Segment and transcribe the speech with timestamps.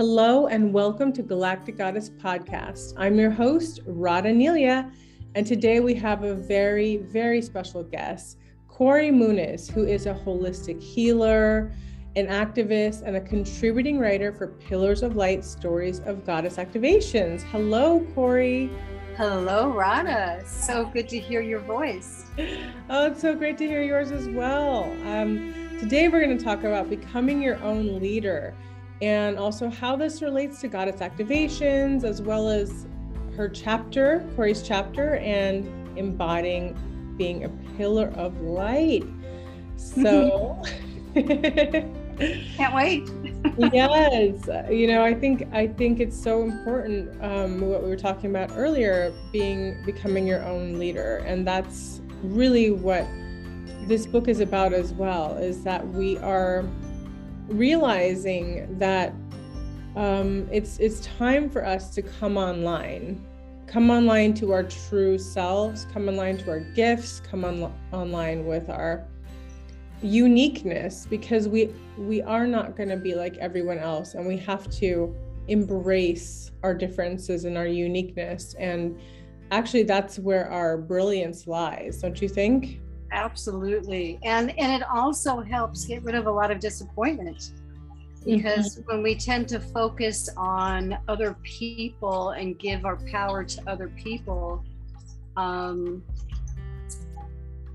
[0.00, 2.94] Hello and welcome to Galactic Goddess Podcast.
[2.96, 4.90] I'm your host, Radha Nelia,
[5.34, 10.82] and today we have a very, very special guest, Corey Muniz, who is a holistic
[10.82, 11.70] healer,
[12.16, 17.42] an activist, and a contributing writer for Pillars of Light Stories of Goddess Activations.
[17.42, 18.70] Hello, Corey.
[19.18, 20.42] Hello, Radha.
[20.46, 22.24] So good to hear your voice.
[22.88, 24.84] Oh, it's so great to hear yours as well.
[25.04, 28.52] Um, today, we're going to talk about becoming your own leader
[29.00, 32.86] and also how this relates to goddess activations, as well as
[33.36, 35.66] her chapter, Corey's chapter, and
[35.98, 36.76] embodying
[37.16, 39.04] being a pillar of light.
[39.76, 40.62] So,
[41.14, 43.08] can't wait.
[43.72, 48.30] yes, you know, I think I think it's so important um, what we were talking
[48.30, 53.06] about earlier, being becoming your own leader, and that's really what
[53.86, 55.38] this book is about as well.
[55.38, 56.64] Is that we are
[57.50, 59.12] realizing that
[59.96, 63.24] um, it's it's time for us to come online.
[63.66, 68.68] Come online to our true selves come online to our gifts come on, online with
[68.68, 69.06] our
[70.02, 74.68] uniqueness because we we are not going to be like everyone else and we have
[74.70, 75.14] to
[75.46, 78.54] embrace our differences and our uniqueness.
[78.58, 78.98] And
[79.50, 82.80] actually that's where our brilliance lies don't you think
[83.12, 87.52] absolutely and and it also helps get rid of a lot of disappointment
[88.24, 88.90] because mm-hmm.
[88.90, 94.62] when we tend to focus on other people and give our power to other people
[95.36, 96.02] um,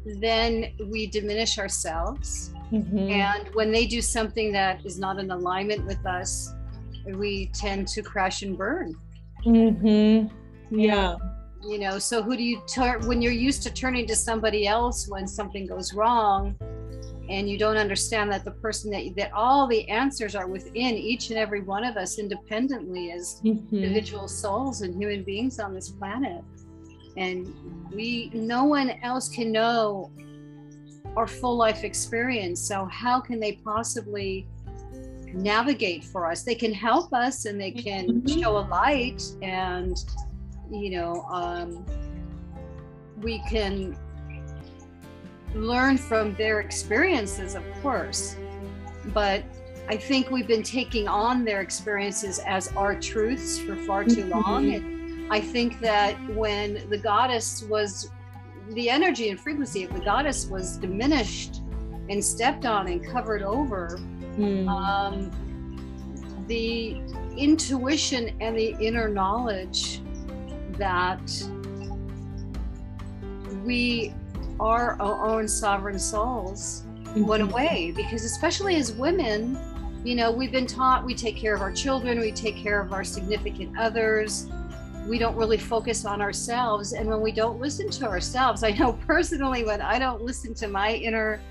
[0.06, 3.10] then we diminish ourselves mm-hmm.
[3.10, 6.54] and when they do something that is not in alignment with us
[7.16, 8.96] we tend to crash and burn
[9.46, 10.28] mm-hmm.
[10.78, 11.16] yeah
[11.68, 15.08] you know so who do you turn when you're used to turning to somebody else
[15.08, 16.56] when something goes wrong
[17.30, 21.30] and you don't understand that the person that that all the answers are within each
[21.30, 23.76] and every one of us independently as mm-hmm.
[23.76, 26.44] individual souls and human beings on this planet
[27.18, 27.54] and
[27.92, 30.12] we no one else can know
[31.18, 34.48] our full life experience so how can they possibly
[35.34, 38.40] navigate for us they can help us and they can mm-hmm.
[38.40, 39.98] show a light and
[40.72, 41.86] you know, um,
[43.22, 43.98] we can
[45.54, 48.36] learn from their experiences, of course.
[49.14, 49.44] But
[49.88, 54.40] I think we've been taking on their experiences as our truths for far too mm-hmm.
[54.40, 54.74] long.
[54.74, 58.10] And I think that when the goddess was,
[58.70, 61.62] the energy and frequency of the goddess was diminished
[62.10, 64.00] and stepped on and covered over,
[64.38, 64.68] mm.
[64.68, 65.32] um,
[66.48, 67.02] the
[67.38, 70.02] intuition and the inner knowledge
[70.78, 71.20] that
[73.64, 74.14] we
[74.60, 77.26] are our own sovereign souls mm-hmm.
[77.26, 79.58] went away because especially as women
[80.04, 82.94] you know we've been taught we take care of our children we take care of
[82.94, 84.50] our significant others.
[85.08, 86.94] We don't really focus on ourselves.
[86.94, 90.68] And when we don't listen to ourselves i know personally when i don't listen to
[90.68, 91.42] my inner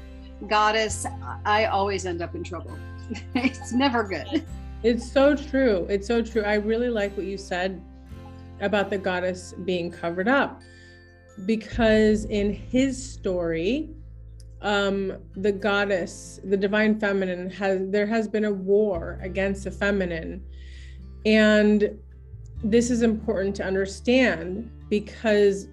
[0.48, 1.06] goddess
[1.44, 2.76] i always end up in trouble.
[3.34, 4.44] It's never good.
[4.82, 5.86] It's so true.
[5.88, 6.42] It's so true.
[6.42, 7.82] I really like what you said
[8.64, 10.62] about the goddess being covered up.
[11.46, 13.90] Because in his story
[14.64, 20.42] um, the goddess the divine feminine has there has been a war against the feminine.
[21.26, 21.98] And
[22.62, 25.68] this is important to understand because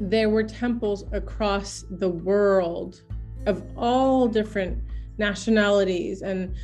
[0.00, 3.02] there were temples across the world
[3.46, 4.80] of all different
[5.18, 6.54] nationalities and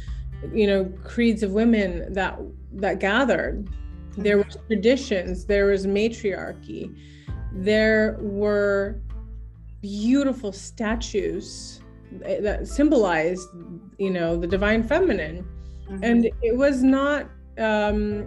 [0.53, 2.39] you know creeds of women that
[2.73, 3.69] that gathered
[4.17, 6.91] there were traditions, there was matriarchy,
[7.53, 9.01] there were
[9.81, 11.81] beautiful statues
[12.21, 13.49] that symbolized,
[13.99, 15.47] you know, the divine feminine.
[15.89, 16.05] Mm-hmm.
[16.05, 18.27] And it was not um,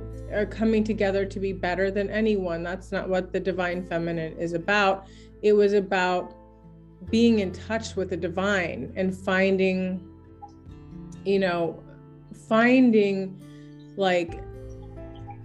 [0.49, 2.63] coming together to be better than anyone.
[2.63, 5.07] That's not what the divine feminine is about.
[5.41, 6.35] It was about
[7.09, 10.05] being in touch with the divine and finding,
[11.25, 11.81] you know,
[12.47, 13.41] finding
[13.95, 14.41] like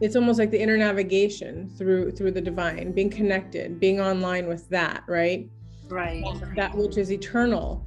[0.02, 4.68] it's almost like the inner navigation through through the divine being connected being online with
[4.68, 5.48] that right?
[5.88, 6.24] Right
[6.56, 7.84] that which is eternal.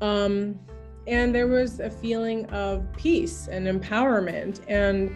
[0.00, 0.58] Um
[1.06, 5.14] and there was a feeling of peace and empowerment and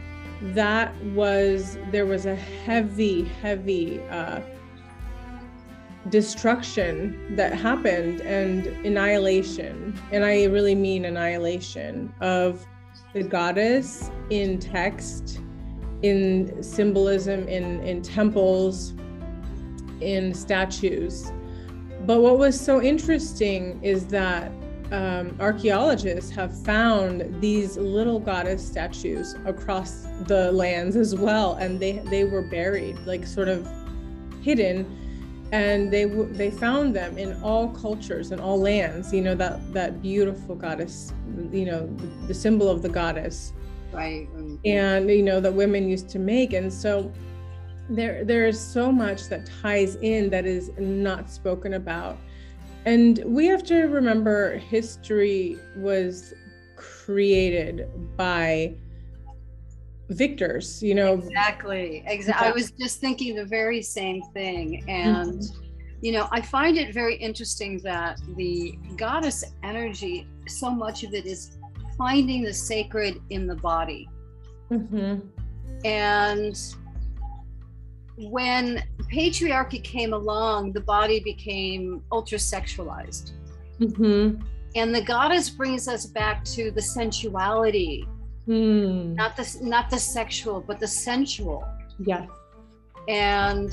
[0.55, 4.41] that was there was a heavy heavy uh
[6.11, 12.67] destruction that happened and annihilation and i really mean annihilation of
[13.15, 15.41] the goddess in text
[16.05, 18.93] in symbolism, in, in temples,
[20.03, 21.33] in statues.
[22.05, 24.53] But what was so interesting is that
[24.93, 31.93] um, archaeologists have found these little goddess statues across the lands as well, and they
[32.11, 33.67] they were buried, like sort of
[34.43, 34.77] hidden,
[35.53, 39.11] and they they found them in all cultures and all lands.
[39.11, 41.15] You know that that beautiful goddess,
[41.51, 43.55] you know, the, the symbol of the goddess,
[43.95, 44.29] right?
[44.65, 47.13] And you know that women used to make, and so
[47.89, 52.17] there there is so much that ties in that is not spoken about
[52.87, 56.35] and we have to remember history was
[56.77, 58.75] created by
[60.11, 61.15] victors, you know.
[61.15, 62.05] Exactly.
[62.07, 62.47] Exactly.
[62.47, 64.85] I was just thinking the very same thing.
[64.89, 65.65] And, mm-hmm.
[66.03, 71.25] you know, I find it very interesting that the goddess energy, so much of it
[71.25, 71.57] is
[71.97, 74.09] finding the sacred in the body.
[74.71, 75.21] Mm-hmm.
[75.85, 76.59] And
[78.17, 78.83] when
[79.13, 83.33] patriarchy came along, the body became ultra sexualized.
[83.81, 84.43] Mm-hmm.
[84.77, 88.07] And the goddess brings us back to the sensuality,
[88.49, 89.15] mm.
[89.15, 91.65] not the not the sexual, but the sensual.
[92.01, 92.27] Yeah.
[93.09, 93.71] And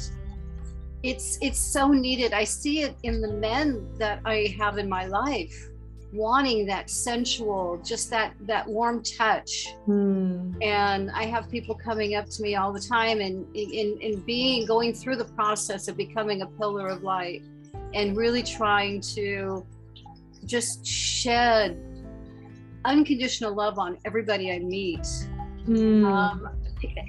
[1.01, 2.33] it's it's so needed.
[2.33, 5.70] I see it in the men that I have in my life
[6.13, 10.53] wanting that sensual just that that warm touch mm.
[10.61, 14.65] and i have people coming up to me all the time and in, in being
[14.65, 17.43] going through the process of becoming a pillar of light
[17.93, 19.65] and really trying to
[20.45, 21.81] just shed
[22.83, 25.07] unconditional love on everybody i meet
[25.65, 26.05] mm.
[26.05, 26.49] um,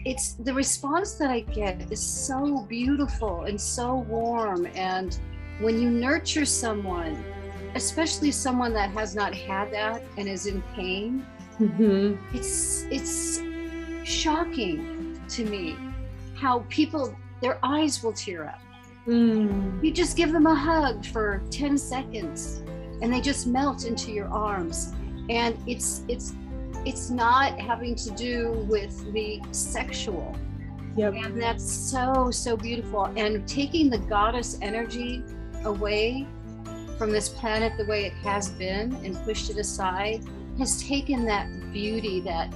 [0.05, 5.19] it's the response that i get is so beautiful and so warm and
[5.61, 7.25] when you nurture someone
[7.75, 11.27] especially someone that has not had that and is in pain
[11.59, 12.15] mm-hmm.
[12.35, 13.41] it's it's
[14.09, 15.77] shocking to me
[16.35, 18.61] how people their eyes will tear up
[19.07, 19.85] mm.
[19.85, 22.63] you just give them a hug for 10 seconds
[23.01, 24.95] and they just melt into your arms
[25.29, 26.35] and it's it's
[26.85, 30.37] it's not having to do with the sexual
[30.97, 31.15] yep.
[31.15, 35.23] and that's so so beautiful and taking the goddess energy
[35.65, 36.27] away
[36.99, 40.25] from this planet the way it has been and pushed it aside
[40.59, 42.53] has taken that beauty, that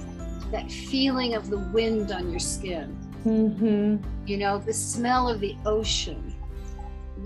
[0.51, 2.97] that feeling of the wind on your skin.
[3.25, 3.97] Mm-hmm.
[4.25, 6.33] You know, the smell of the ocean,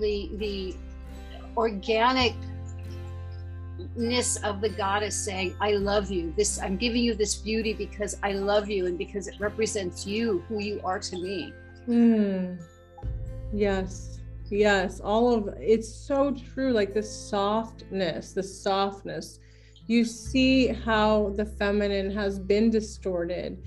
[0.00, 0.74] the the
[1.56, 2.34] organicness
[4.42, 6.32] of the goddess saying, I love you.
[6.36, 10.44] This I'm giving you this beauty because I love you and because it represents you,
[10.48, 11.52] who you are to me.
[11.86, 12.60] Mm.
[13.52, 14.12] Yes
[14.52, 16.72] Yes, all of it's so true.
[16.72, 19.38] Like the softness, the softness.
[19.86, 23.64] You see how the feminine has been distorted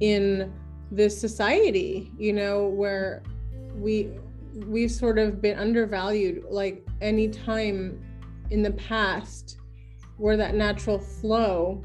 [0.00, 0.50] in
[0.90, 3.22] this society, you know, where
[3.76, 4.10] we
[4.66, 8.02] we've sort of been undervalued like any time
[8.50, 9.58] in the past
[10.16, 11.82] where that natural flow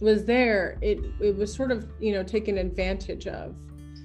[0.00, 3.56] was there it it was sort of you know taken advantage of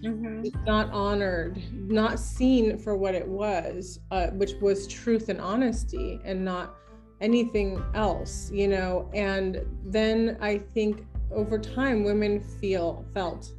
[0.07, 0.65] mm-hmm.
[0.65, 6.43] not honored, not seen for what it was, uh, which was truth and honesty and
[6.43, 6.75] not
[7.21, 9.09] anything else, you know.
[9.13, 13.53] And then I think over time, women feel felt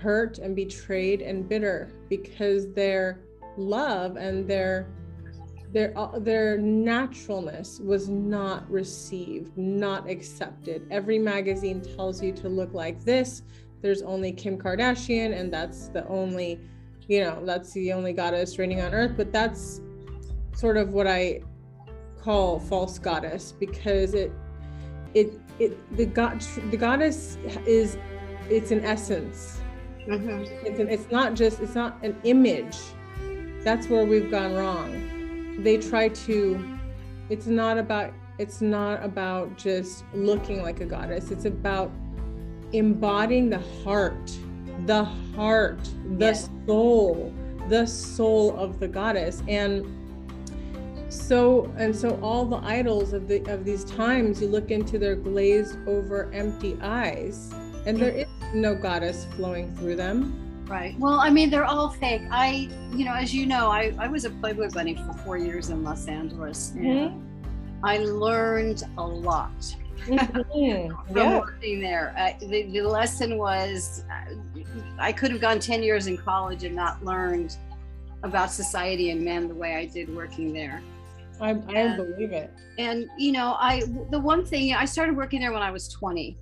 [0.00, 3.20] hurt and betrayed and bitter because their
[3.56, 4.88] love and their
[5.72, 12.72] their uh, their naturalness was not received not accepted every magazine tells you to look
[12.72, 13.42] like this
[13.82, 16.60] there's only Kim Kardashian and that's the only,
[17.08, 19.12] you know, that's the only goddess reigning on earth.
[19.16, 19.80] But that's
[20.54, 21.42] sort of what I
[22.20, 24.32] call false goddess because it,
[25.14, 26.40] it, it, the god,
[26.70, 27.96] the goddess is,
[28.48, 29.60] it's an essence.
[30.06, 30.66] Mm-hmm.
[30.66, 32.76] It's, an, it's not just, it's not an image.
[33.62, 35.62] That's where we've gone wrong.
[35.62, 36.78] They try to,
[37.28, 41.30] it's not about, it's not about just looking like a goddess.
[41.30, 41.90] It's about
[42.72, 44.30] embodying the heart,
[44.86, 45.82] the heart,
[46.18, 46.48] the yes.
[46.66, 47.32] soul,
[47.68, 49.42] the soul of the goddess.
[49.48, 49.84] And
[51.08, 55.14] so and so all the idols of the of these times you look into their
[55.14, 57.52] glazed over empty eyes
[57.86, 60.34] and there is no goddess flowing through them
[60.66, 64.08] right well i mean they're all fake i you know as you know i, I
[64.08, 67.16] was a playboy bunny for four years in los angeles mm-hmm.
[67.84, 70.90] i learned a lot mm-hmm.
[71.12, 71.38] from yeah.
[71.38, 72.14] working there.
[72.18, 74.34] Uh, the, the lesson was uh,
[74.98, 77.56] I could have gone 10 years in college and not learned
[78.22, 80.82] about society and men the way I did working there.
[81.40, 82.50] I, I believe it.
[82.78, 86.36] And, you know, I, the one thing, I started working there when I was 20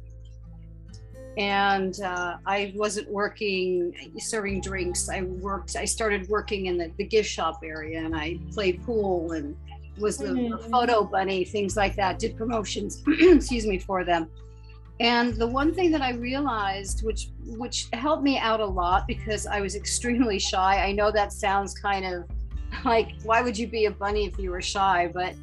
[1.36, 5.08] and uh, I wasn't working serving drinks.
[5.08, 5.76] I worked.
[5.76, 9.56] I started working in the, the gift shop area, and I played pool and
[9.98, 10.70] was the, the Mhm.
[10.70, 14.28] photo bunny, things like that, did promotions, excuse me, for them.
[15.00, 19.46] And the one thing that I realized, which which helped me out a lot because
[19.46, 20.84] I was extremely shy.
[20.84, 22.24] I know that sounds kind of
[22.84, 25.10] like why would you be a bunny if you were shy?
[25.12, 25.34] But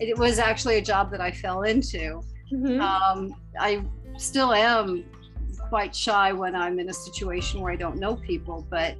[0.00, 2.20] it was actually a job that I fell into.
[2.52, 2.80] Mhm.
[2.80, 3.84] Um, I
[4.16, 5.04] still am
[5.68, 8.96] quite shy when I'm in a situation where I don't know people, but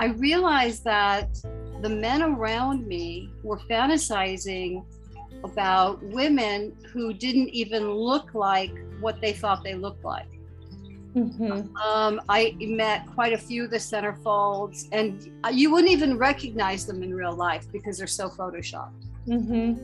[0.00, 1.28] I realized that
[1.82, 4.84] the men around me were fantasizing
[5.44, 10.28] about women who didn't even look like what they thought they looked like.
[11.14, 11.76] Mhm.
[11.76, 17.02] Um, I met quite a few of the centerfolds, and you wouldn't even recognize them
[17.02, 18.92] in real life because they're so photoshopped.
[19.28, 19.78] Mhm.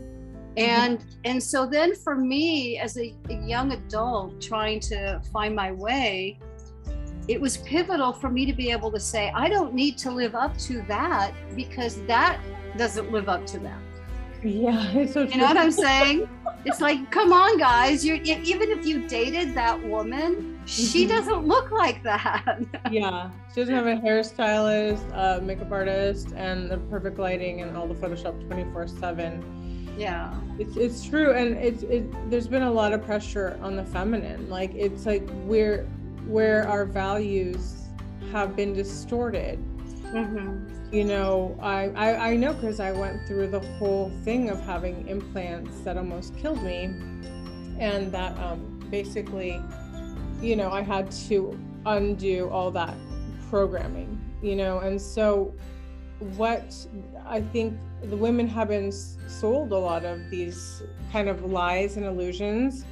[0.57, 5.71] and and so then for me as a, a young adult trying to find my
[5.71, 6.37] way
[7.29, 10.35] it was pivotal for me to be able to say i don't need to live
[10.35, 12.41] up to that because that
[12.77, 13.83] doesn't live up to them.
[14.43, 15.33] Yeah, it's so true.
[15.35, 16.29] you know what i'm saying
[16.65, 21.09] it's like come on guys you're even if you dated that woman she Mhm.
[21.09, 22.59] doesn't look like that
[22.91, 27.87] yeah, she doesn't have a hairstylist, uh, makeup artist, and the perfect lighting and all
[27.89, 29.33] the Photoshop twenty four seven.
[29.99, 32.05] yeah It's it's true, and it's it.
[32.31, 34.49] There's been a lot of pressure on the feminine.
[34.51, 35.87] Like it's like where
[36.29, 37.89] where our values
[38.33, 39.59] have been distorted.
[40.13, 40.93] Mhm.
[40.93, 45.07] You know, I I, I know because I went through the whole thing of having
[45.09, 46.85] implants that almost killed me,
[47.79, 49.61] and that um, basically,
[50.41, 52.95] you know, I had to undo all that
[53.51, 54.19] programming.
[54.43, 55.53] You know, and so
[56.37, 56.75] what
[57.27, 60.83] I think the women have been sold a lot of these
[61.13, 62.85] kind of lies and illusions,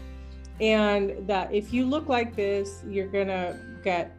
[0.60, 4.18] and that if you look like this, you're gonna get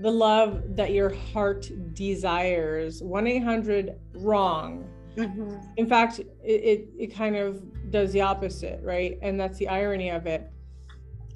[0.00, 3.02] the love that your heart desires.
[3.02, 4.88] 1 800 wrong.
[5.16, 5.60] Mhm.
[5.76, 9.18] In fact, it, it, it kind of does the opposite, right?
[9.22, 10.50] And that's the irony of it.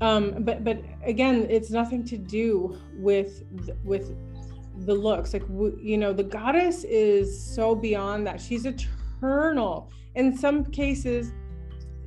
[0.00, 3.44] Um, but but again, it's nothing to do with
[3.84, 4.16] with
[4.84, 5.32] the looks.
[5.32, 5.44] Like
[5.80, 8.40] you know, the goddess is so beyond that.
[8.40, 9.90] She's eternal.
[10.14, 11.32] In some cases,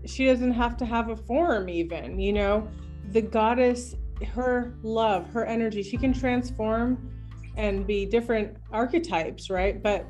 [0.06, 1.70] she doesn't have to have a form.
[1.70, 2.68] Even you know,
[3.12, 3.96] the goddess,
[4.34, 7.12] her love, her energy, she can transform
[7.58, 9.82] and be different archetypes, right?
[9.82, 10.06] But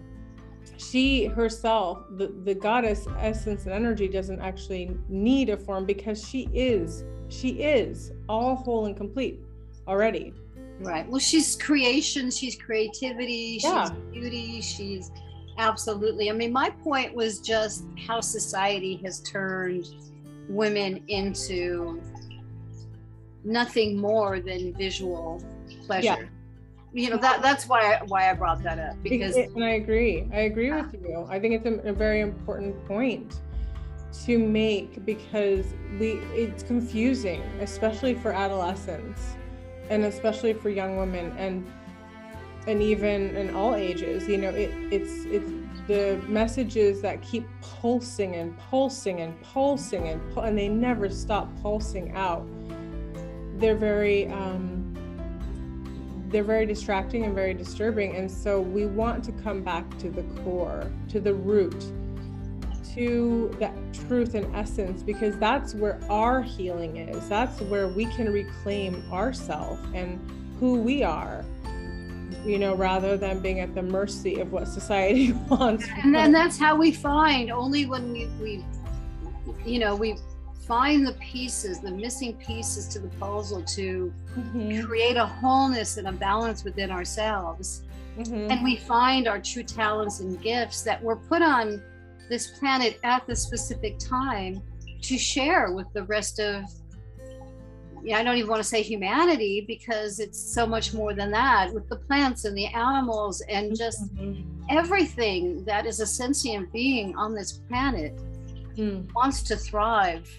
[0.78, 6.50] she herself the, the goddess essence and energy doesn't actually need a form because she
[6.54, 9.40] is she is all whole and complete
[9.88, 10.34] already
[10.80, 11.08] Right.
[11.08, 13.90] Well, she's creation, she's creativity, Yeah.
[13.90, 15.12] she's beauty, she's
[15.58, 16.30] absolutely.
[16.30, 19.88] I mean, my point was just how society has turned
[20.50, 22.02] women into
[23.44, 25.42] nothing more than visual
[25.86, 26.04] pleasure.
[26.04, 26.20] Yeah.
[26.94, 30.30] You know, that that's why I, why I brought that up because and i agree
[30.32, 33.42] i agree with you i think it's a, a very important point
[34.24, 39.36] to make because we it's confusing especially for adolescents
[39.90, 41.68] and especially for young women and
[42.68, 45.50] and even in all ages you know it it's it's
[45.88, 51.50] the messages that keep pulsing and pulsing and pulsing and pu- and they never stop
[51.62, 52.46] pulsing out.
[53.60, 54.82] They're very um
[56.30, 60.24] they're very distracting and very disturbing and so we want to come back to the
[60.42, 61.86] core to the root
[62.96, 67.30] to that truth and essence because that's where our healing is.
[67.30, 70.20] That's where we can reclaim ourself and
[70.60, 71.46] who we are
[72.46, 75.86] you know rather than being at the mercy of what society wants.
[76.04, 78.64] And then that's how we find only when we we
[79.66, 80.16] you know we
[80.68, 86.08] find the pieces the missing pieces to the puzzle to Mhm, create a wholeness and
[86.08, 87.82] a balance within ourselves.
[88.18, 88.50] Mhm.
[88.50, 91.82] and we find our true talents and gifts that were put on
[92.30, 94.62] this planet at the specific time
[95.02, 96.64] to share with the rest of
[98.14, 101.88] I don't even want to say humanity because it's so much more than that with
[101.90, 104.44] the plants and the animals and just Mhm.
[104.70, 108.14] everything that is a sentient being on this planet
[108.78, 110.30] Mm, wants to thrive.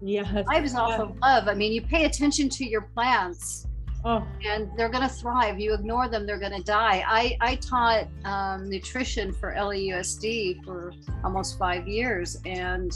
[0.00, 1.02] yes Thrives off Yeah.
[1.02, 1.48] of love.
[1.48, 3.66] I mean, you pay attention to your plants
[4.04, 5.58] oh and they're going to thrive.
[5.58, 7.02] You ignore them, they're going to die.
[7.06, 10.92] I, I taught um, nutrition for LAUSD for
[11.24, 12.38] almost five years.
[12.46, 12.92] And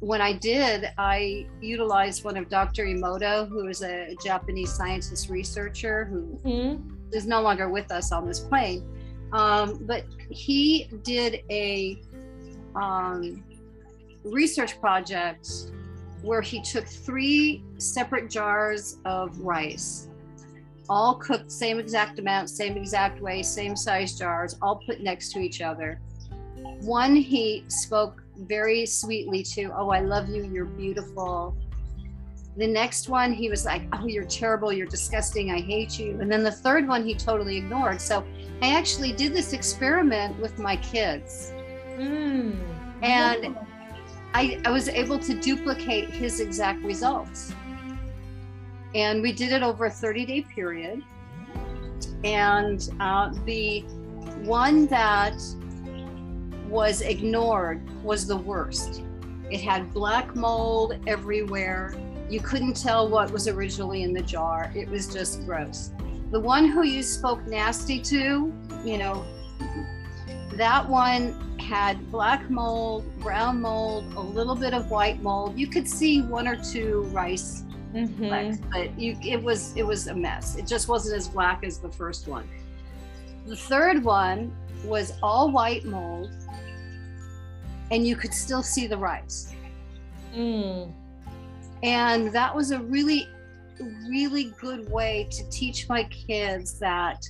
[0.00, 2.86] when I did, I utilized one of Dr.
[2.86, 7.14] Emoto, who is a Japanese scientist researcher who Mhm.
[7.14, 8.82] is no longer with us on this plane.
[9.32, 12.00] Um, but he did a
[12.76, 13.42] um,
[14.24, 15.48] research project
[16.22, 20.08] where he took three separate jars of rice,
[20.88, 25.40] all cooked same exact amount, same exact way, same size jars, all put next to
[25.40, 26.00] each other.
[26.82, 31.56] One he spoke very sweetly to, oh, I love you, you're beautiful.
[32.56, 36.18] The next one, he was like, oh, you're terrible, you're disgusting, I hate you.
[36.20, 38.00] And then the third one, he totally ignored.
[38.00, 38.24] So
[38.62, 41.52] I actually did this experiment with my kids.
[41.96, 42.58] Mm.
[43.02, 43.56] And
[44.34, 47.52] I, I was able to duplicate his exact results.
[48.94, 51.02] And we did it over a 30 day period.
[52.24, 53.80] And uh, the
[54.42, 55.40] one that
[56.70, 59.02] was ignored was the worst.
[59.50, 61.94] It had black mold everywhere.
[62.30, 64.70] You couldn't tell what was originally in the jar.
[64.74, 65.90] It was just gross.
[66.30, 68.52] The one who you spoke nasty to,
[68.84, 69.24] you know,
[70.54, 75.58] that one had black mold, brown mold, a little bit of white mold.
[75.58, 78.28] You could see one or two rice Mhm.
[78.28, 80.54] flecks, but you it was it was a mess.
[80.54, 82.48] It just wasn't as black as the first one.
[83.46, 84.52] The third one
[84.84, 86.30] was all white mold,
[87.90, 89.52] and you could still see the rice.
[90.34, 90.92] Mm.
[91.82, 93.28] And that was a really,
[94.08, 97.24] really good way to teach my kids that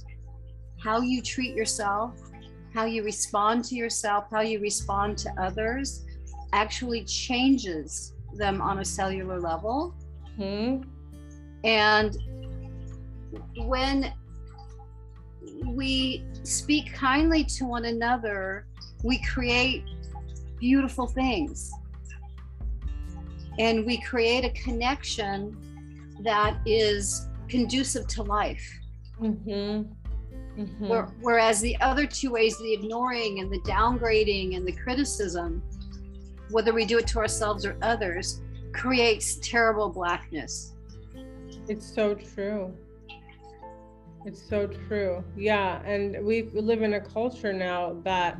[0.82, 2.18] how you treat yourself,
[2.74, 6.04] how you respond to yourself, how you respond to others
[6.52, 9.94] actually changes them on a cellular level.
[10.38, 10.84] Mhm.
[11.64, 12.16] And
[13.56, 14.12] when
[15.66, 18.66] we speak kindly to one another,
[19.04, 19.84] we create
[20.60, 21.72] beautiful things.
[23.58, 25.56] And we create a connection
[26.22, 28.78] that is conducive to life.
[29.20, 29.88] Mhm.
[30.56, 30.88] Mhm.
[30.88, 35.62] Where, whereas the other two ways, the ignoring and the downgrading and the criticism,
[36.50, 40.74] whether we do it to ourselves or others, creates terrible blackness.
[41.68, 42.72] It's so true.
[44.26, 45.24] It's so true.
[45.36, 48.38] Yeah, and we live in a culture now that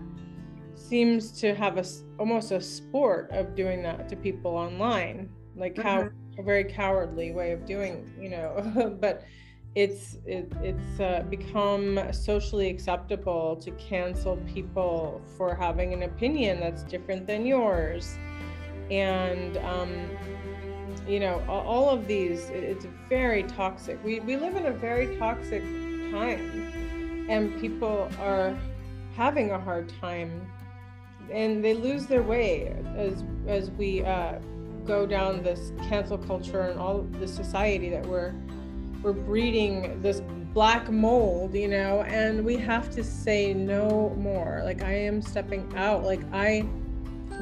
[0.80, 1.84] seems to have a
[2.18, 5.28] almost a sport of doing that to people online.
[5.56, 9.24] Like how a very cowardly way of doing, you know, but
[9.74, 16.82] it's it, it's uh, become socially acceptable to cancel people for having an opinion that's
[16.84, 18.18] different than yours
[18.90, 19.92] and um,
[21.06, 25.62] you know all of these it's very toxic we, we live in a very toxic
[26.10, 28.56] time and people are
[29.16, 30.50] having a hard time
[31.30, 34.38] and they lose their way as as we uh,
[34.84, 38.34] go down this cancel culture and all the society that we're
[39.02, 44.62] we're breeding this black mold you know and we have to say no more.
[44.64, 46.04] Like i am stepping out.
[46.04, 46.64] Like i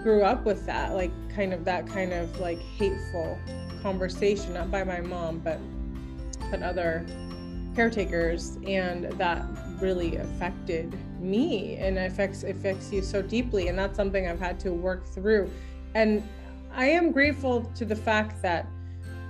[0.02, 3.38] grew up with that like kind of that kind of like hateful
[3.82, 5.58] conversation not by my mom but
[6.50, 7.04] but other
[7.74, 9.44] caretakers and that
[9.80, 14.72] really affected me and affects affects you so deeply and that's something i've had to
[14.72, 15.50] work through.
[15.94, 16.22] And
[16.72, 18.66] i am grateful to the fact that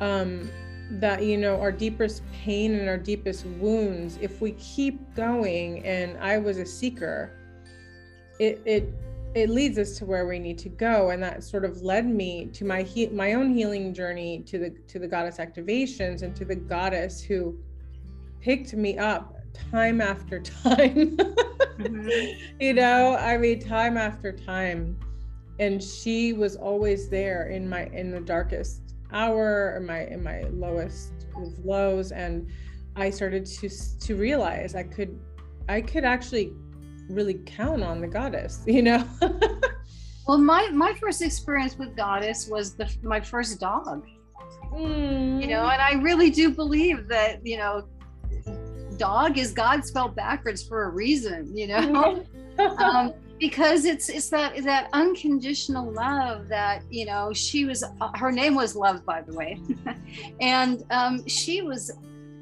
[0.00, 0.50] um
[0.90, 6.16] that you know our deepest pain and our deepest wounds if we keep going and
[6.18, 7.30] i was a seeker
[8.38, 8.92] it it
[9.34, 12.46] it leads us to where we need to go and that sort of led me
[12.46, 16.44] to my he- my own healing journey to the to the goddess activations and to
[16.44, 17.56] the goddess who
[18.40, 19.37] picked me up
[19.70, 21.16] time after time.
[21.16, 22.08] Mm-hmm.
[22.60, 24.98] You know i mean time after time.
[25.60, 30.42] And she was always there in my in the darkest hour in my in my
[30.50, 32.10] lowest of lows.
[32.10, 32.48] And
[32.96, 33.68] i started to
[34.00, 35.18] to realize i could
[35.68, 36.52] i could actually
[37.08, 39.08] really count on the goddess you know?
[40.28, 44.06] Well, my my first experience with goddess was the my first dog.
[44.74, 45.40] Mm.
[45.40, 47.88] You know, and I really do believe that you know,
[48.98, 51.56] dog is God spelled backwards for a reason.
[51.56, 52.24] You know,
[52.78, 57.84] um, because it's it's that that unconditional love that you know she was.
[58.00, 59.60] Uh, her name was Love, by the way,
[60.40, 61.92] and um, she was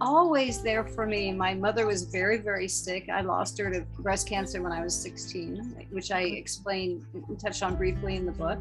[0.00, 1.32] always there for me.
[1.32, 3.08] My mother was very, very sick.
[3.08, 7.04] I lost her to breast cancer when I was 16, which I explained,
[7.38, 8.60] touched on briefly in the book.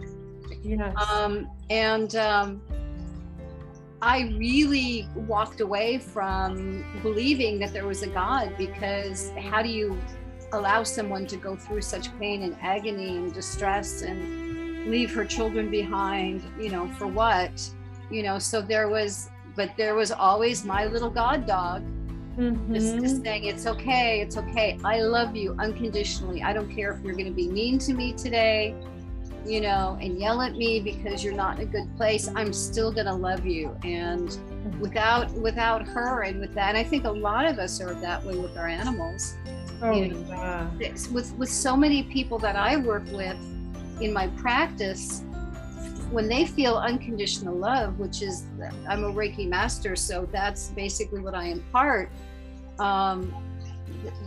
[0.64, 0.96] yes.
[1.12, 2.62] Um, and um,
[4.06, 10.00] I really walked away from believing that there was a God because how do you
[10.54, 15.72] allow someone to go through such pain and agony and distress and leave her children
[15.72, 17.68] behind, you know, for what?
[18.12, 21.82] You know, so there was, but there was always my little God dog
[22.72, 23.02] just, Mhm.
[23.02, 27.14] just saying it's okay it's okay i love you unconditionally i don't care if you're
[27.14, 28.76] going to be mean to me today
[29.46, 32.92] you know and yell at me because you're not in a good place i'm still
[32.92, 33.76] going to love you.
[33.84, 34.38] And
[34.80, 38.24] without without her and with that and i think a lot of us are that
[38.26, 39.36] way with our animals.
[39.82, 40.70] Oh you know, yeah
[41.12, 43.38] with with so many people that i work with
[44.02, 45.24] in my practice,
[46.12, 48.46] when they feel unconditional love, which is
[48.88, 52.12] I'm a Reiki master, so that's basically what I impart.
[52.80, 53.34] Um,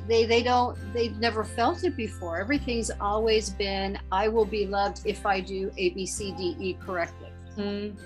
[0.06, 2.40] they they don't they've never felt it before.
[2.40, 6.74] Everything's always been I will be loved if I do A B C D E
[6.74, 7.30] correctly.
[7.56, 7.98] Mm.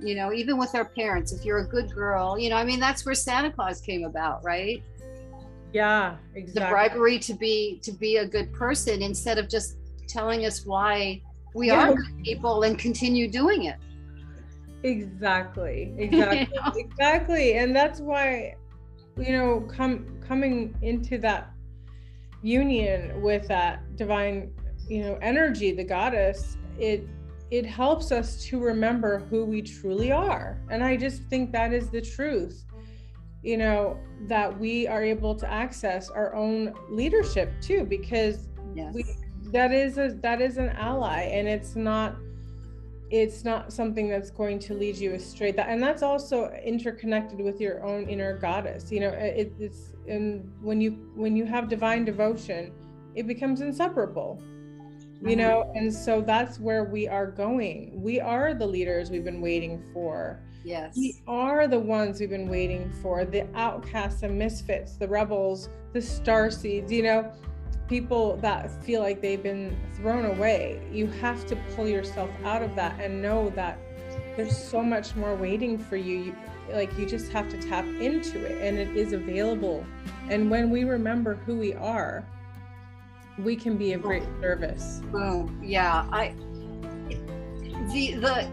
[0.00, 2.80] You know, even with our parents, if you're a good girl, you know, I mean
[2.80, 4.82] that's where Santa Claus came about, right?
[5.72, 6.62] Yeah, exactly.
[6.62, 9.76] The bribery to be to be a good person instead of just
[10.08, 11.22] telling us why
[11.54, 11.88] we yeah.
[11.88, 13.76] are good people and continue doing it.
[14.82, 15.94] Exactly.
[15.98, 16.38] Exactly.
[16.40, 16.72] you know?
[16.76, 17.56] Exactly.
[17.56, 18.56] And that's why
[19.16, 21.50] you know come coming into that
[22.40, 24.50] union with that divine
[24.88, 27.06] you know energy the goddess it
[27.50, 31.90] it helps us to remember who we truly are and i just think that is
[31.90, 32.64] the truth
[33.42, 38.94] you know that we are able to access our own leadership too because yes.
[38.94, 39.04] we
[39.52, 42.16] that is a that is an ally and it's not
[43.10, 47.60] it's not something that's going to lead you astray that and that's also interconnected with
[47.60, 52.04] your own inner goddess you know it, it's and when you when you have divine
[52.04, 52.72] devotion
[53.14, 54.42] it becomes inseparable
[55.24, 55.78] you know mm-hmm.
[55.78, 60.40] and so that's where we are going we are the leaders we've been waiting for
[60.64, 65.68] yes we are the ones we've been waiting for the outcasts and misfits the rebels
[65.92, 67.32] the star seeds you know
[67.92, 70.80] people that feel like they've been thrown away.
[70.90, 73.78] You have to pull yourself out of that and know that
[74.34, 76.34] there's so much more waiting for you.
[76.72, 79.84] Like you just have to tap into it and it is available.
[80.28, 82.24] And when we remember who we are,
[83.38, 85.00] we can be of great service.
[85.14, 86.06] Oh, yeah.
[86.10, 86.34] I
[87.92, 88.48] the the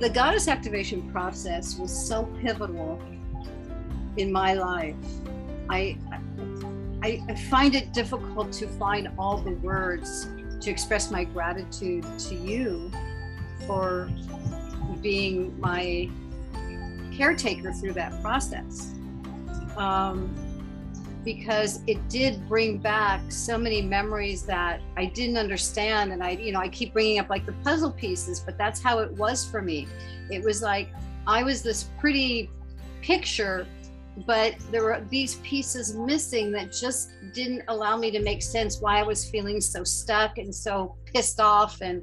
[0.00, 3.00] the goddess activation process was so pivotal
[4.16, 4.96] in my life.
[5.68, 5.96] I
[7.02, 10.28] I, I find it difficult to find all the words
[10.60, 12.90] to express my gratitude to you
[13.66, 14.10] for
[15.00, 16.10] being my
[17.18, 18.94] caretaker through that process.
[19.76, 20.34] Um,
[21.24, 26.12] because it did bring back so many memories that I didn't understand.
[26.12, 29.00] And I, you know, I keep bringing up like the puzzle pieces, but that's how
[29.00, 29.86] it was for me.
[30.30, 30.88] It was like
[31.26, 32.48] I was this pretty
[33.02, 33.66] picture
[34.26, 38.98] but there were these pieces missing that just didn't allow me to make sense why
[38.98, 42.02] I was feeling so stuck and so pissed off and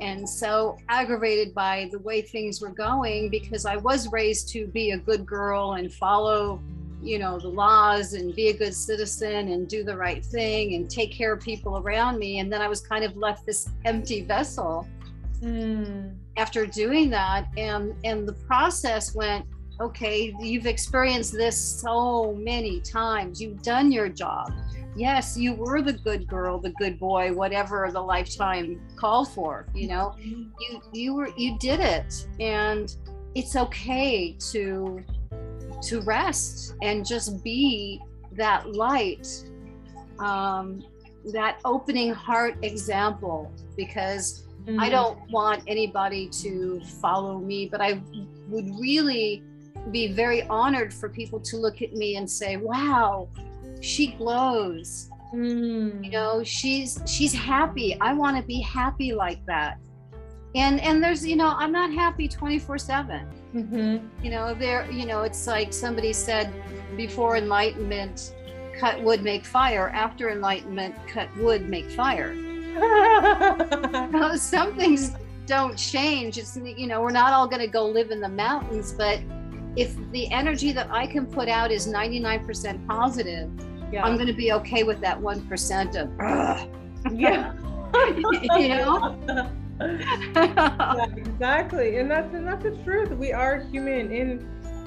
[0.00, 4.92] and so aggravated by the way things were going because I was raised to be
[4.92, 6.60] a good girl and follow
[7.02, 10.90] you know the laws and be a good citizen and do the right thing and
[10.90, 14.22] take care of people around me and then I was kind of left this empty
[14.22, 14.86] vessel
[15.42, 16.14] mm.
[16.36, 19.46] after doing that and and the process went
[19.80, 23.40] okay, you've experienced this so many times.
[23.40, 24.52] You've done your job.
[24.96, 29.88] Yes, you were the good girl, the good boy, whatever the lifetime called for, you
[29.88, 30.14] know.
[30.18, 30.50] Mm-hmm.
[30.60, 32.94] You you were you did it and
[33.34, 35.02] it's okay to
[35.82, 38.00] to rest and just be
[38.32, 39.26] that light
[40.18, 40.82] um
[41.32, 44.80] that opening heart example because mm-hmm.
[44.80, 48.00] I don't want anybody to follow me, but I
[48.48, 49.42] would really
[49.90, 53.28] be very honored for people to look at me and say, wow,
[53.80, 55.10] she glows.
[55.34, 56.04] Mm.
[56.04, 57.96] You know, she's she's happy.
[58.00, 59.78] I want to be happy like that.
[60.54, 63.26] And and there's, you know, I'm not happy 24 7.
[63.54, 64.24] Mm-hmm.
[64.24, 66.52] You know, there, you know, it's like somebody said
[66.96, 68.34] before enlightenment,
[68.78, 69.90] cut wood, make fire.
[69.90, 72.34] After enlightenment, cut wood, make fire.
[74.36, 75.12] some things
[75.46, 76.38] don't change.
[76.38, 79.20] It's, you know, we're not all going to go live in the mountains, but
[79.76, 83.50] if the energy that I can put out is 99% positive,
[83.92, 84.04] yeah.
[84.04, 87.52] I'm going to be okay with that 1% of, yeah.
[88.58, 89.16] you know?
[89.80, 91.96] yeah, exactly.
[91.96, 93.10] And that's, and that's the truth.
[93.10, 94.46] We are human in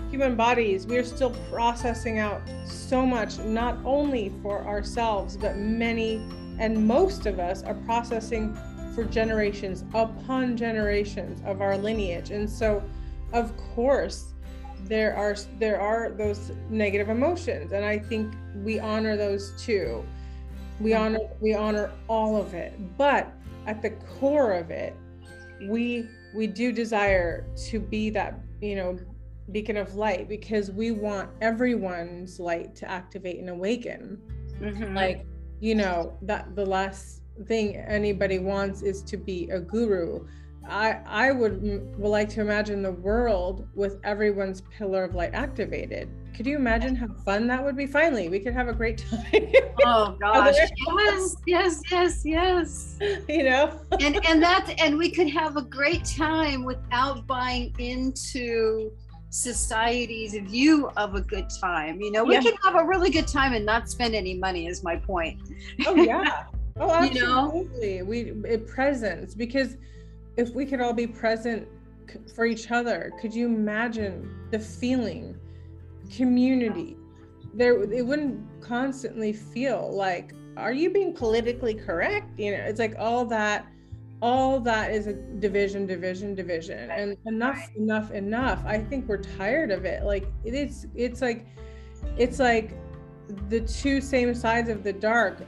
[0.09, 0.85] human bodies.
[0.85, 6.21] We are still processing out so much, not only for ourselves, but many
[6.59, 8.55] and most of us are processing
[8.93, 12.29] for generations upon generations of our lineage.
[12.29, 12.83] And so,
[13.33, 14.32] of course,
[14.85, 20.03] there are there are those negative emotions and i think we honor those too
[20.79, 21.03] we mm-hmm.
[21.03, 23.31] honor we honor all of it but
[23.65, 24.95] at the core of it
[25.69, 28.97] we we do desire to be that you know
[29.51, 34.21] beacon of light because we want everyone's light to activate and awaken
[34.59, 34.95] mm-hmm.
[34.95, 35.25] like
[35.59, 40.25] you know that the last thing anybody wants is to be a guru
[40.67, 45.33] I I would, mm, would like to imagine the world with everyone's pillar of light
[45.33, 46.09] activated.
[46.35, 47.85] Could you imagine how fun that would be?
[47.85, 49.53] Finally, we could have a great time.
[49.85, 50.55] oh gosh,
[50.97, 52.97] yes, yes, yes, yes.
[53.27, 58.91] You know, and and that and we could have a great time without buying into
[59.29, 61.99] society's view of a good time.
[61.99, 62.41] You know, we yeah.
[62.41, 64.67] can have a really good time and not spend any money.
[64.67, 65.41] Is my point.
[65.85, 66.45] Oh yeah.
[66.79, 67.97] Oh, absolutely.
[67.97, 68.05] You know?
[68.05, 69.77] We eh, it presence because
[70.37, 71.67] if we could all be present
[72.35, 75.35] for each other, could you imagine the feeling,
[76.15, 76.97] community?
[77.53, 82.37] There, it wouldn't constantly feel like, are you being politically correct?
[82.39, 83.67] You know, it's like all that,
[84.21, 88.63] all that is a division, division, division, and enough, enough, enough.
[88.65, 90.03] I think we're tired of it.
[90.03, 91.47] Like it is, it's like,
[92.17, 92.73] it's like
[93.49, 95.39] the two same sides of the dark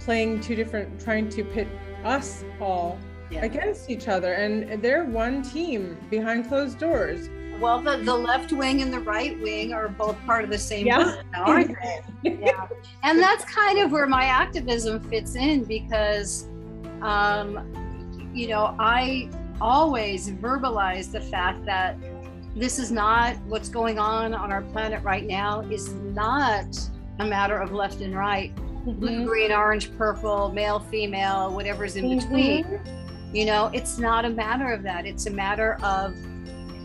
[0.00, 1.68] playing two different, trying to pit
[2.04, 2.98] us all
[3.30, 3.44] yeah.
[3.44, 7.28] against each other and they're one team behind closed doors
[7.60, 10.86] well the, the left wing and the right wing are both part of the same
[10.86, 11.22] yeah.
[11.34, 11.76] aren't
[12.22, 12.38] they?
[12.42, 12.66] yeah
[13.02, 16.48] and that's kind of where my activism fits in because
[17.02, 17.72] um,
[18.34, 19.28] you know i
[19.60, 21.96] always verbalize the fact that
[22.56, 26.66] this is not what's going on on our planet right now is not
[27.18, 28.92] a matter of left and right mm-hmm.
[28.92, 32.18] blue green orange purple male female whatever's in mm-hmm.
[32.18, 32.80] between
[33.32, 35.06] you know, it's not a matter of that.
[35.06, 36.16] It's a matter of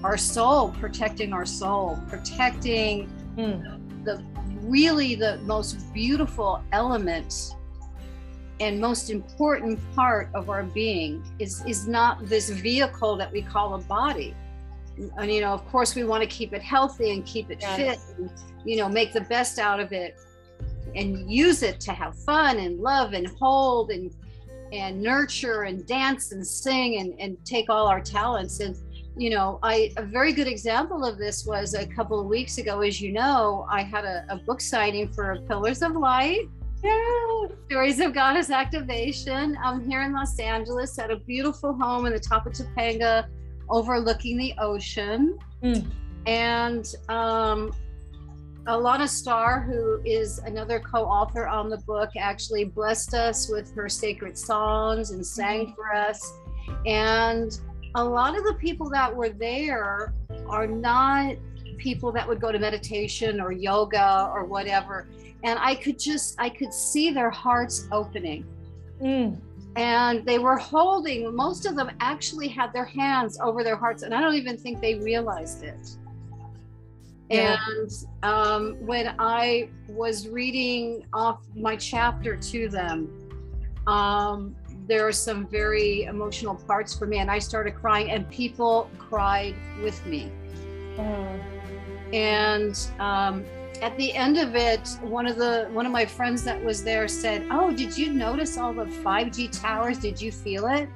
[0.03, 4.03] our soul, protecting our soul, protecting mm.
[4.03, 4.23] the, the
[4.61, 7.55] really the most beautiful element
[8.59, 13.75] and most important part of our being is is not this vehicle that we call
[13.75, 14.33] a body
[15.17, 17.77] and you know of course we want to keep it healthy and keep it yes.
[17.77, 18.29] fit and
[18.63, 20.17] you know make the best out of it
[20.95, 24.15] and use it to have fun and love and hold and
[24.75, 28.75] and nurture and dance and sing and, and take all our talents and
[29.17, 32.81] you know i a very good example of this was a couple of weeks ago
[32.81, 36.47] as you know i had a, a book signing for pillars of light
[36.83, 37.47] yeah.
[37.67, 42.19] stories of goddess activation i'm here in los angeles at a beautiful home in the
[42.19, 43.25] top of topanga
[43.69, 45.85] overlooking the ocean mm.
[46.27, 47.73] and um,
[48.67, 54.35] Alana Starr, who is another co-author on the book, actually blessed us with her sacred
[54.35, 56.33] songs and sang for us.
[56.87, 57.59] And
[57.93, 60.13] a lot of the people that were there
[60.47, 61.35] are not
[61.77, 65.07] people that would go to meditation or yoga or whatever.
[65.43, 68.45] And I could just, I could see their hearts opening.
[68.99, 69.39] Mm.
[69.75, 74.01] And they were holding, most of them actually had their hands over their hearts.
[74.01, 75.97] And I don't even think they realized it.
[77.31, 77.91] And
[78.23, 83.09] um, when I was reading off my chapter to them,
[83.87, 84.55] um,
[84.87, 89.55] there are some very emotional parts for me, and I started crying, and people cried
[89.81, 90.31] with me.
[92.13, 93.43] And um,
[93.81, 97.07] at the end of it, one of the one of my friends that was there
[97.07, 99.97] said, "Oh, did you notice all the 5G towers?
[99.97, 100.87] Did you feel it?"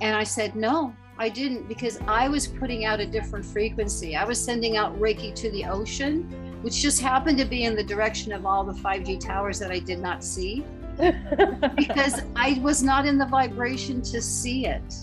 [0.00, 4.16] And I said, "No, I didn't because I was putting out a different frequency.
[4.16, 6.22] I was sending out Reiki to the ocean,
[6.62, 9.78] which just happened to be in the direction of all the 5G towers that I
[9.78, 10.64] did not see
[11.76, 14.94] because I was not in the vibration to see it.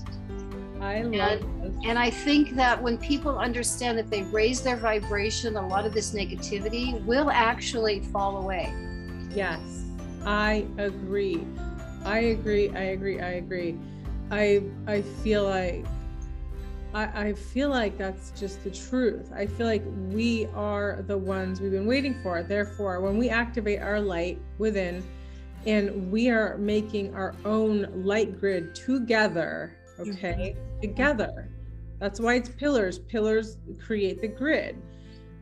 [0.81, 5.55] I love and, and I think that when people understand that they raise their vibration,
[5.55, 8.73] a lot of this negativity will actually fall away.
[9.33, 9.85] Yes,
[10.25, 11.47] I agree.
[12.03, 12.69] I agree.
[12.71, 13.21] I agree.
[13.21, 13.79] I agree.
[14.29, 15.85] I I feel like
[16.93, 19.31] I, I feel like that's just the truth.
[19.33, 22.43] I feel like we are the ones we've been waiting for.
[22.43, 25.03] Therefore, when we activate our light within
[25.65, 30.81] and we are making our own light grid together, okay, mm-hmm.
[30.81, 31.49] together.
[31.99, 32.99] That's why it's pillars.
[32.99, 34.81] Pillars create the grid.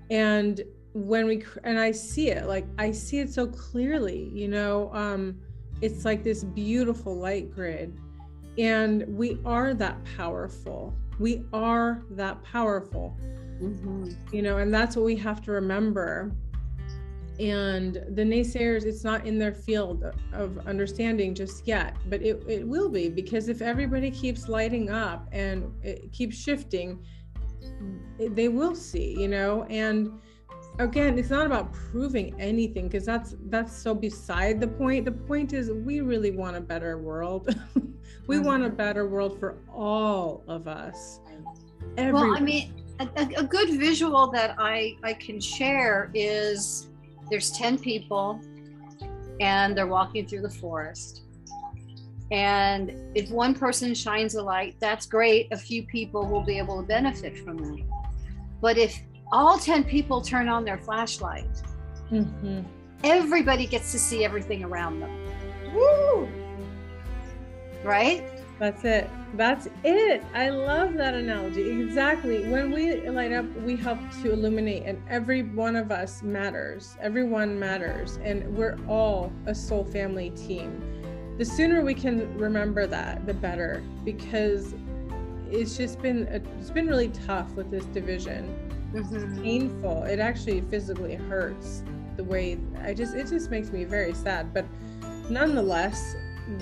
[0.10, 0.62] And
[0.94, 5.40] when we and I see it like I see it so clearly, you know, um
[5.82, 7.98] it's like this beautiful light grid
[8.58, 13.16] and we are that powerful we are that powerful.
[13.62, 14.10] Mm-hmm.
[14.34, 16.32] you know and that's what we have to remember.
[17.40, 20.04] And the naysayers it's not in their field
[20.34, 25.28] of understanding just yet but it, it will be because if everybody keeps lighting up
[25.32, 27.06] and it keeps shifting
[28.20, 29.64] they will see you know?
[29.70, 30.12] And
[30.80, 35.06] again it's not about proving anything because that's that's so beside the point.
[35.06, 37.56] The point is we really want a better world
[38.32, 38.46] we mm-hmm.
[38.46, 41.20] want a better world for all of us
[41.98, 42.30] Everyone.
[42.30, 46.88] well i mean a, a, good visual that i i can share is
[47.30, 48.40] there's 10 people
[49.42, 51.24] and they're walking through the forest
[52.32, 55.52] And if one person shines a light, that's great.
[55.52, 57.84] A few people will be able to benefit from that.
[58.62, 58.98] But if
[59.34, 61.52] all 10 people turn on their flashlight,
[62.10, 62.62] mm-hmm.
[63.04, 65.12] everybody gets to see everything around them.
[65.74, 66.30] Woo!
[67.84, 68.24] Right?
[68.60, 69.10] That's it.
[69.36, 70.24] That's it.
[70.36, 71.70] I love that analogy.
[71.82, 72.48] Exactly.
[72.48, 76.96] When we light up, we help to illuminate, and every one of us matters.
[77.02, 78.20] Everyone matters.
[78.24, 81.02] And we're all a soul family team
[81.42, 84.76] the sooner we can remember that, the better, because
[85.50, 88.56] it's just been it's been really tough with this division.
[88.94, 89.42] Mm-hmm.
[89.42, 90.04] painful.
[90.04, 91.82] It actually physically hurts
[92.18, 94.54] the way I just it just makes me very sad.
[94.54, 94.66] But
[95.32, 96.16] nonetheless,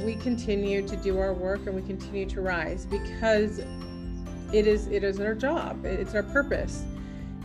[0.03, 3.59] we continue to do our work and we continue to rise because
[4.51, 5.85] it is it is our job.
[5.85, 6.83] It's our purpose.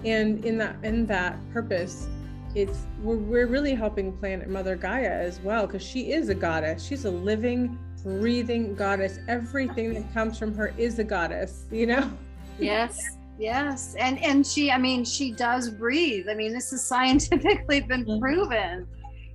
[0.04, 2.08] And in that in that purpose,
[2.54, 6.84] it's we're, we're really helping planet mother gaia as well because she is a goddess
[6.84, 12.10] she's a living breathing goddess everything that comes from her is a goddess you know
[12.58, 12.98] yes
[13.38, 18.04] yes and and she i mean she does breathe i mean this is scientifically been
[18.04, 18.20] mm-hmm.
[18.20, 18.86] proven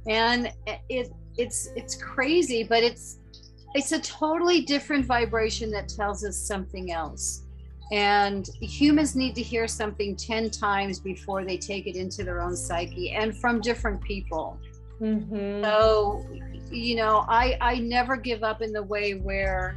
[0.07, 0.51] and
[0.87, 3.17] it it's it's crazy but it's
[3.75, 7.43] it's a totally different vibration that tells us something else
[7.91, 12.55] and humans need to hear something 10 times before they take it into their own
[12.55, 14.59] psyche and from different people.
[15.01, 15.63] Mm-hmm.
[15.63, 16.23] So,
[16.69, 19.75] you know, I, I never give up in the way where,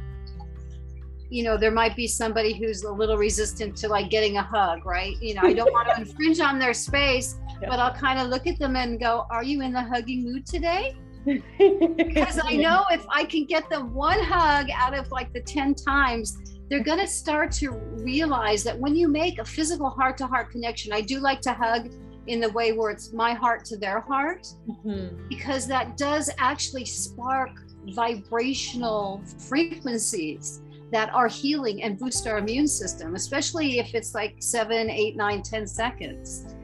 [1.31, 4.85] you know, there might be somebody who's a little resistant to like getting a hug,
[4.85, 5.19] right?
[5.19, 7.69] You know, I don't want to infringe on their space, yeah.
[7.69, 10.45] but I'll kind of look at them and go, Are you in the hugging mood
[10.45, 10.95] today?
[11.25, 15.75] Because I know if I can get them one hug out of like the 10
[15.75, 16.37] times,
[16.69, 20.51] they're going to start to realize that when you make a physical heart to heart
[20.51, 21.91] connection, I do like to hug
[22.27, 25.27] in the way where it's my heart to their heart, mm-hmm.
[25.27, 27.49] because that does actually spark
[27.87, 34.89] vibrational frequencies that are healing and boost our immune system, especially if it's like seven,
[34.89, 36.55] eight, nine, ten seconds.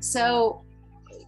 [0.00, 0.64] So,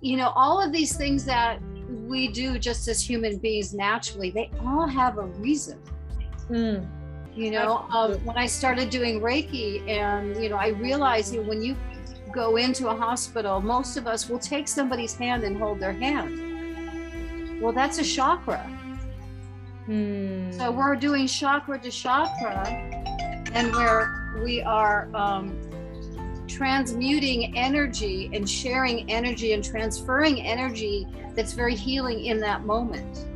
[0.01, 4.51] you know, all of these things that we do just as human beings naturally, they
[4.65, 5.81] all have a reason.
[6.51, 6.87] Mm.
[7.35, 11.49] You know um, when i started doing reiki and you know i realized you know,
[11.49, 11.77] when you
[12.33, 17.63] go into a hospital most of us will take somebody's hand and hold their hand.
[17.63, 18.59] Well that's a chakra.
[19.87, 20.51] Hmm.
[20.51, 22.67] so we're doing chakra to chakra
[23.53, 25.57] and where we are um,
[26.49, 33.27] transmuting energy and sharing energy and transferring energy that's very healing in that moment.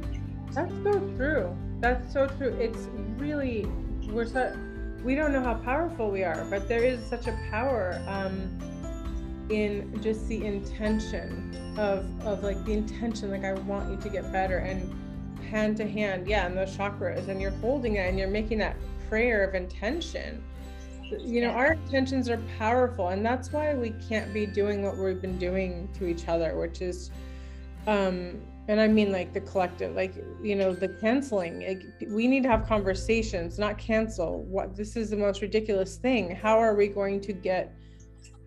[0.52, 1.56] That's so true.
[1.80, 2.54] That's so true.
[2.58, 3.66] It's really
[4.08, 4.56] we're so
[5.02, 8.58] we don't know how powerful we are, but there is such a power um,
[9.48, 14.30] in just the intention of of like the intention, like I want you to get
[14.32, 14.92] better, and
[15.50, 18.76] hand to hand, yeah, and those chakras, and you're holding it, and you're making that
[19.08, 20.42] prayer of intention.
[21.20, 25.20] You know, our intentions are powerful, and that's why we can't be doing what we've
[25.20, 27.10] been doing to each other, which is
[27.88, 32.44] um and i mean like the collective like you know the canceling like, we need
[32.44, 34.42] to have conversations not cancel.
[34.44, 36.34] What this is the most ridiculous thing.
[36.34, 37.74] How are we going to get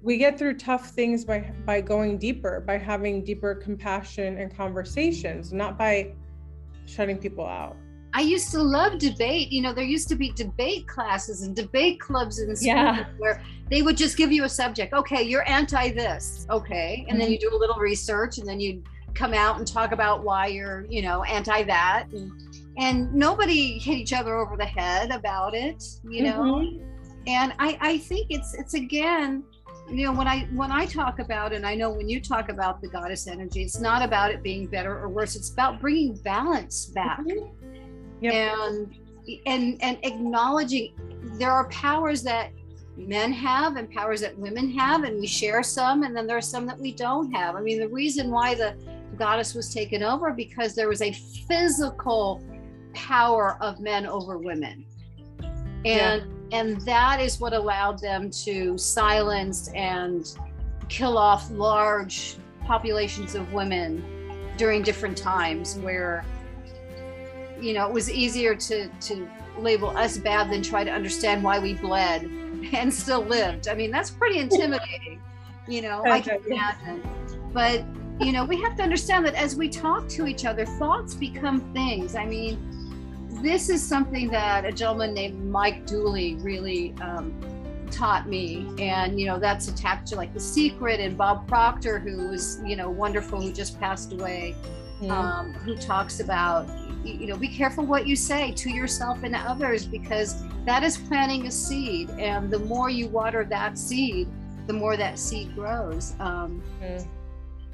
[0.02, 5.52] we get through tough things by by going deeper by having deeper compassion and conversations
[5.52, 6.14] not by
[6.86, 7.76] shutting people out
[8.16, 9.52] I used to love debate.
[9.52, 13.06] You know, there used to be debate classes and debate clubs in school yeah.
[13.18, 14.94] where they would just give you a subject.
[14.94, 16.48] Okay, you're anti this.
[16.50, 17.06] Okay.
[17.10, 17.20] And mm-hmm.
[17.20, 18.82] then you do a little research and then you
[19.16, 22.08] come out and talk about why you're, you know, anti that.
[22.14, 22.32] And,
[22.78, 26.40] and nobody hit each other over the head about it, you know.
[26.40, 26.86] Mm-hmm.
[27.28, 29.44] And I, I think it's it's again,
[29.90, 32.80] you know, when I when I talk about and I know when you talk about
[32.82, 35.36] the goddess energy, it's not about it being better or worse.
[35.36, 37.20] It's about bringing balance back.
[37.20, 37.65] Mm-hmm.
[38.22, 38.34] Yep.
[38.34, 38.96] And
[39.46, 40.94] and and acknowledging
[41.38, 42.52] there are powers that
[42.98, 46.42] men have and powers that women have and we share some and then there are
[46.42, 48.74] some that we don't have i mean the reason why the
[49.18, 51.12] goddess was taken over because there was a
[51.48, 52.42] physical
[52.94, 54.86] power of men over women
[55.84, 56.60] and yeah.
[56.60, 60.38] and that is what allowed them to silence and
[60.88, 64.04] kill off large populations of women
[64.58, 66.24] during different times where
[67.60, 69.28] you know it was easier to to
[69.58, 72.24] label us bad than try to understand why we bled
[72.74, 75.22] and still lived i mean that's pretty intimidating
[75.68, 77.02] you know i can imagine
[77.54, 77.86] but
[78.20, 81.60] you know, we have to understand that as we talk to each other, thoughts become
[81.74, 82.16] things.
[82.16, 82.58] I mean,
[83.42, 87.34] this is something that a gentleman named Mike Dooley really um,
[87.92, 88.72] taught me.
[88.80, 92.78] And, you know, that's attached to like The Secret and Bob Proctor, who was, you
[92.78, 94.56] know, wonderful, who just passed away.
[95.02, 95.12] Mm-hmm.
[95.12, 96.68] um, who talks about
[97.04, 101.46] you know be careful what you say to yourself and others because that is planting
[101.48, 104.28] a seed and the more you water that seed
[104.68, 107.08] the more that seed grows um, mm.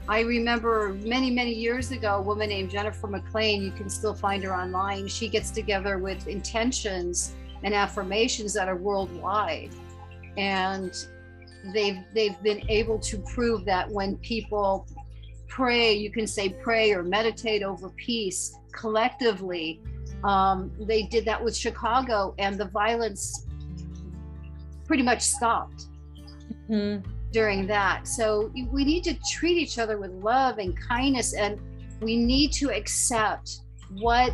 [0.07, 4.43] I remember many, many years ago, a woman named Jennifer McLean, you can still find
[4.43, 5.07] her online.
[5.07, 9.69] She gets together with intentions and affirmations that are worldwide.
[10.37, 10.93] And
[11.73, 14.87] they've they've been able to prove that when people
[15.51, 19.81] pray, you can say pray or meditate over peace collectively.
[20.23, 23.47] Um, they did that with Chicago, and the violence
[24.85, 25.85] pretty much stopped.
[26.69, 28.07] Mm-hmm during that.
[28.07, 31.57] So we need to treat each other with love and kindness, and
[32.01, 33.61] we need to accept
[33.99, 34.33] what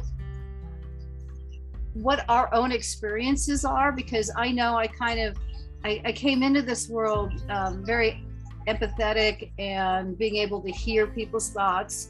[1.94, 5.36] what our own experiences are because i know i kind of
[5.84, 8.24] i, I came into this world um, very
[8.68, 12.10] empathetic and being able to hear people's thoughts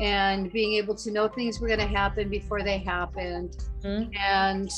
[0.00, 4.10] and being able to know things were going to happen before they happened mm-hmm.
[4.16, 4.70] and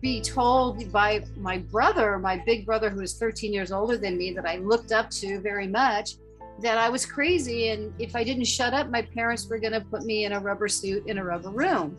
[0.00, 4.32] be told by my brother, my big brother, who was 13 years older than me,
[4.32, 6.12] that I looked up to very much,
[6.60, 7.68] that I was crazy.
[7.68, 10.40] And if I didn't shut up, my parents were going to put me in a
[10.40, 11.96] rubber suit in a rubber room.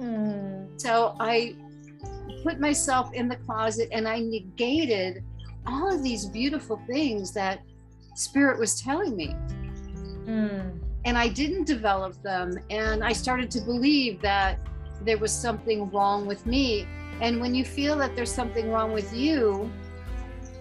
[0.00, 0.80] Mm.
[0.80, 1.54] So I
[2.42, 5.22] put myself in the closet and I negated
[5.66, 7.60] all of these beautiful things that
[8.18, 9.34] spirit was telling me.
[10.26, 10.78] Mm.
[11.04, 12.58] And I didn't develop them.
[12.68, 14.58] And I started to believe that
[15.02, 16.86] there was something wrong with me.
[17.20, 19.70] And when you feel that there's something wrong with you,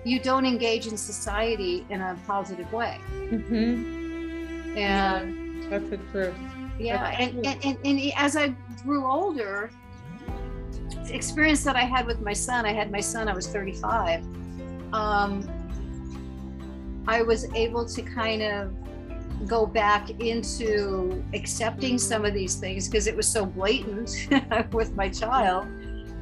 [0.06, 3.00] you don't engage in society in a positive way.
[3.12, 4.78] Mm-hmm.
[4.78, 6.36] And that's the truth.
[6.80, 7.08] Yeah.
[7.20, 8.50] And, and, and, and as I
[8.84, 9.72] grew older,
[11.10, 14.24] experience that I had with my son, I had my son, I was 35.
[14.94, 15.50] Um,
[17.08, 18.74] I was able to kind of
[19.48, 24.28] go back into accepting some of these things because it was so blatant
[24.74, 25.68] with my child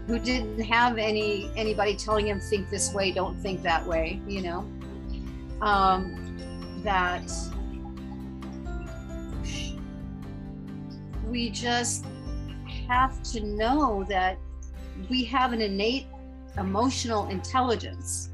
[0.05, 4.41] who didn't have any anybody telling him think this way don't think that way you
[4.41, 4.69] know
[5.61, 6.37] um,
[6.83, 7.31] that
[11.27, 12.05] we just
[12.87, 14.37] have to know that
[15.09, 16.05] we have an innate
[16.57, 18.29] emotional intelligence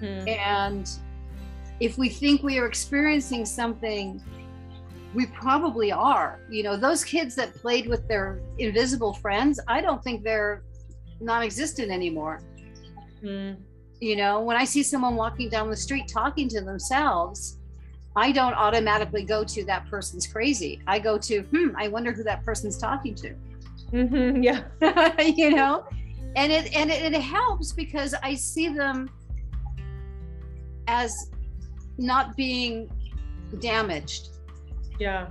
[0.00, 0.28] hmm.
[0.28, 0.98] and
[1.80, 4.22] if we think we are experiencing something
[5.14, 6.40] we probably are.
[6.50, 10.64] You know, those kids that played with their invisible friends, I don't think they're
[11.20, 12.40] non existent anymore.
[13.22, 13.56] Mm.
[14.00, 17.58] You know, when I see someone walking down the street talking to themselves,
[18.16, 20.82] I don't automatically go to that person's crazy.
[20.86, 23.34] I go to, hmm, I wonder who that person's talking to.
[23.92, 25.20] Mm-hmm, yeah.
[25.22, 25.86] you know,
[26.36, 29.08] and it and it, it helps because I see them
[30.88, 31.30] as
[31.98, 32.90] not being
[33.60, 34.30] damaged.
[34.98, 35.28] Yeah.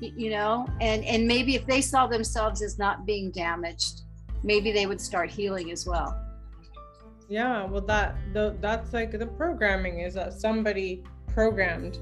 [0.00, 4.02] You know and and maybe if they saw themselves as not being damaged
[4.44, 6.16] maybe they would start healing as well.
[7.28, 11.98] Yeah well that the, that's like the programming is that somebody programmed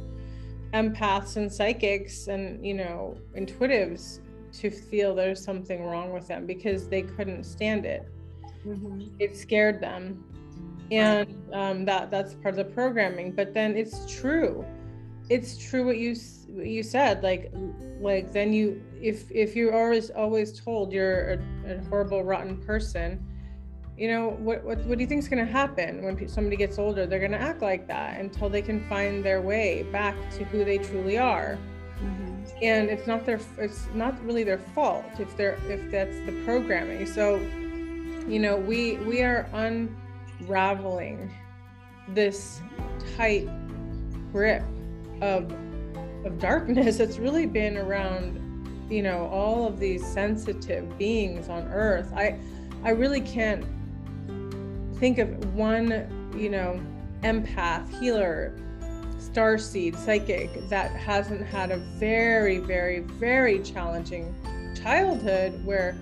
[0.74, 4.20] empaths and psychics and you know intuitives
[4.52, 8.06] to feel there's something wrong with them because they couldn't stand it.
[8.66, 9.14] Mm-hmm.
[9.20, 10.24] it scared them
[10.90, 14.64] and um, that that's part of the programming but then it's true.
[15.28, 16.14] It's true what you
[16.48, 17.52] what you said like
[18.00, 21.32] like then you if if you're always always told you're
[21.64, 23.24] a, a horrible rotten person
[23.96, 26.02] you know what, what what do you think is going to happen?
[26.02, 29.40] When somebody gets older they're going to act like that until they can find their
[29.40, 31.58] way back to who they truly are.
[31.96, 32.44] Mm-hmm.
[32.60, 37.06] and it's not their it's not really their fault if they're if that's the programming.
[37.06, 37.36] So
[38.28, 39.48] you know we we are
[40.40, 41.30] unraveling
[42.08, 42.60] this
[43.16, 43.48] tight
[44.32, 44.62] grip
[45.20, 45.52] of
[46.24, 48.42] of darkness that's really been around
[48.90, 52.12] you know all of these sensitive beings on earth.
[52.14, 52.38] I
[52.84, 53.64] i really can't
[54.98, 56.80] think of one you know
[57.22, 58.56] empath healer
[59.18, 64.34] star seed psychic that hasn't had a very very very challenging
[64.80, 65.96] childhood where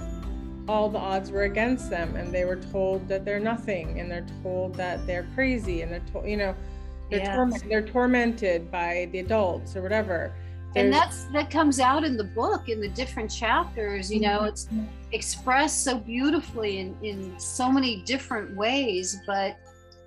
[0.69, 4.27] all the odds were against them and they were told that they're nothing and they're
[4.43, 6.55] told that they're crazy and they're told you know
[7.11, 7.37] they're, yes.
[7.37, 10.35] torment, they're tormented by the adults or whatever.
[10.73, 14.13] There's, and that's that comes out in the book in the different chapters.
[14.13, 14.85] You know, it's mm-hmm.
[15.13, 19.57] expressed so beautifully in in so many different ways, but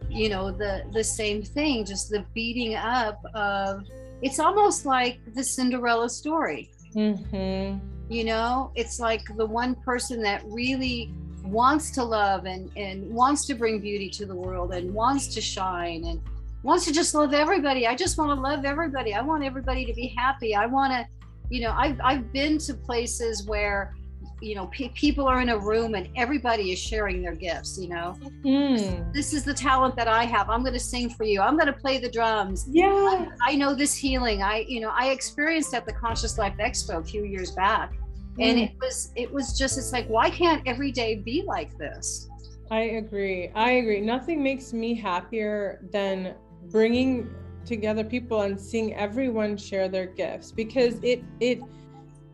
[0.10, 3.84] you know the the same thing, just the beating up of.
[4.24, 6.72] It's almost like the Cinderella story.
[6.96, 7.78] Mm-hmm.
[8.10, 11.12] You know, it's like the one person that really
[11.44, 15.42] wants to love and and wants to bring beauty to the world and wants to
[15.42, 16.22] shine and
[16.64, 17.88] wants to just love everybody.
[17.88, 19.14] I just want to love everybody.
[19.14, 20.56] I want everybody to be happy.
[20.56, 21.06] I want to
[21.50, 23.96] you know i've i've been to places where
[24.42, 27.88] you know pe- people are in a room and everybody is sharing their gifts you
[27.90, 28.16] know
[28.46, 29.12] Mm.
[29.14, 31.68] this is the talent that i have i'm going to sing for you i'm going
[31.68, 33.26] to play the drums Yeah.
[33.42, 37.04] i know this healing i you know i experienced at the conscious life expo a
[37.04, 37.94] few years back
[38.40, 38.66] and Mm.
[38.66, 42.30] it was it was just it's like why can't every day be like this
[42.70, 43.50] I agree.
[43.56, 44.02] I agree.
[44.02, 46.36] Nothing makes me happier than
[46.70, 47.30] bringing
[47.64, 51.62] together people and seeing everyone share their gifts because it it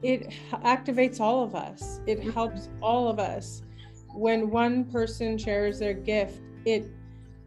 [0.03, 2.01] it activates all of us.
[2.05, 2.31] It mm-hmm.
[2.31, 3.61] helps all of us.
[4.13, 6.91] When one person shares their gift, it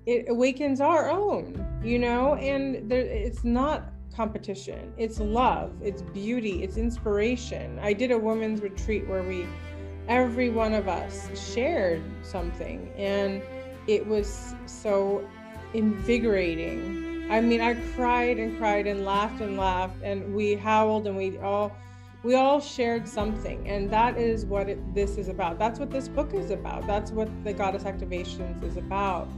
[0.06, 4.92] it awakens our own, you know, and there it's not competition.
[4.96, 7.78] It's love, it's beauty, it's inspiration.
[7.80, 9.46] I did a women's retreat where we
[10.08, 13.42] every one of us shared something and
[13.88, 15.26] it was so
[15.74, 21.16] invigorating i mean i cried and cried and laughed and laughed and we howled and
[21.16, 21.76] we all
[22.26, 25.60] we all shared something and that is what it, this is about.
[25.60, 26.84] That's what this book is about.
[26.84, 29.28] That's what the goddess activations is about.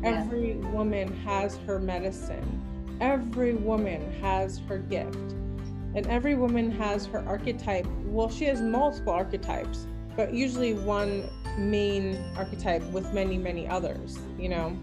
[0.00, 0.20] Yeah.
[0.20, 2.46] every woman has her medicine.
[3.00, 5.16] Every woman has her gift.
[5.96, 7.86] And every woman has her archetype.
[8.04, 11.28] Well she has multiple archetypes but usually one
[11.58, 14.78] main archetype with many many others you know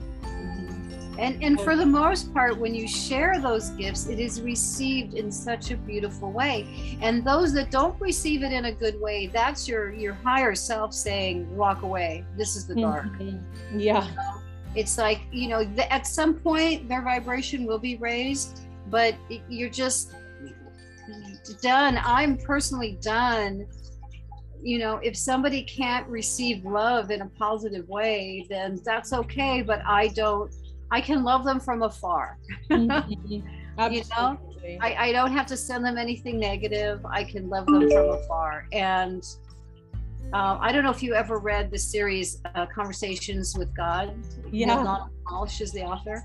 [1.19, 5.31] and and for the most part when you share those gifts it is received in
[5.31, 6.97] such a beautiful way.
[7.01, 10.93] And those that don't receive it in a good way that's your your higher self
[10.93, 12.25] saying walk away.
[12.37, 13.05] This is the dark.
[13.19, 13.41] Mhm.
[13.75, 14.07] yeah.
[14.75, 19.15] It's like you know th- at some point their vibration will be raised but
[19.49, 20.11] you're just
[21.61, 21.99] done.
[22.03, 23.65] I'm personally done.
[24.61, 29.81] You know if somebody can't receive love in a positive way then that's okay but
[29.85, 30.49] i don't
[30.97, 32.25] i can love them from afar
[32.69, 33.43] Mhm.
[33.97, 34.27] You know,
[34.87, 36.97] I, I don't have to send them anything negative.
[37.19, 38.67] I can love them from afar.
[38.71, 39.21] And
[40.37, 44.05] uh, I don't know if you ever read the series uh, Conversations with God.
[44.51, 44.77] Yeah.
[45.31, 46.17] Walsch is the author.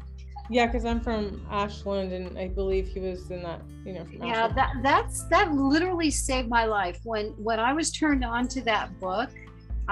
[0.57, 1.21] yeah because i'm from
[1.63, 5.47] ashland and i believe he was in that you know from Yeah, that that's that
[5.73, 6.99] literally saved my life.
[7.13, 9.31] When when I was turned on to that book,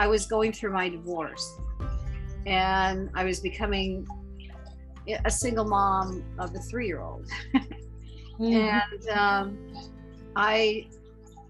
[0.04, 1.44] I was going through my divorce,
[2.46, 3.90] and I was becoming
[5.24, 7.26] a single mom of a three year old.
[8.38, 8.52] Mhm.
[8.52, 9.58] and um,
[10.34, 10.88] I,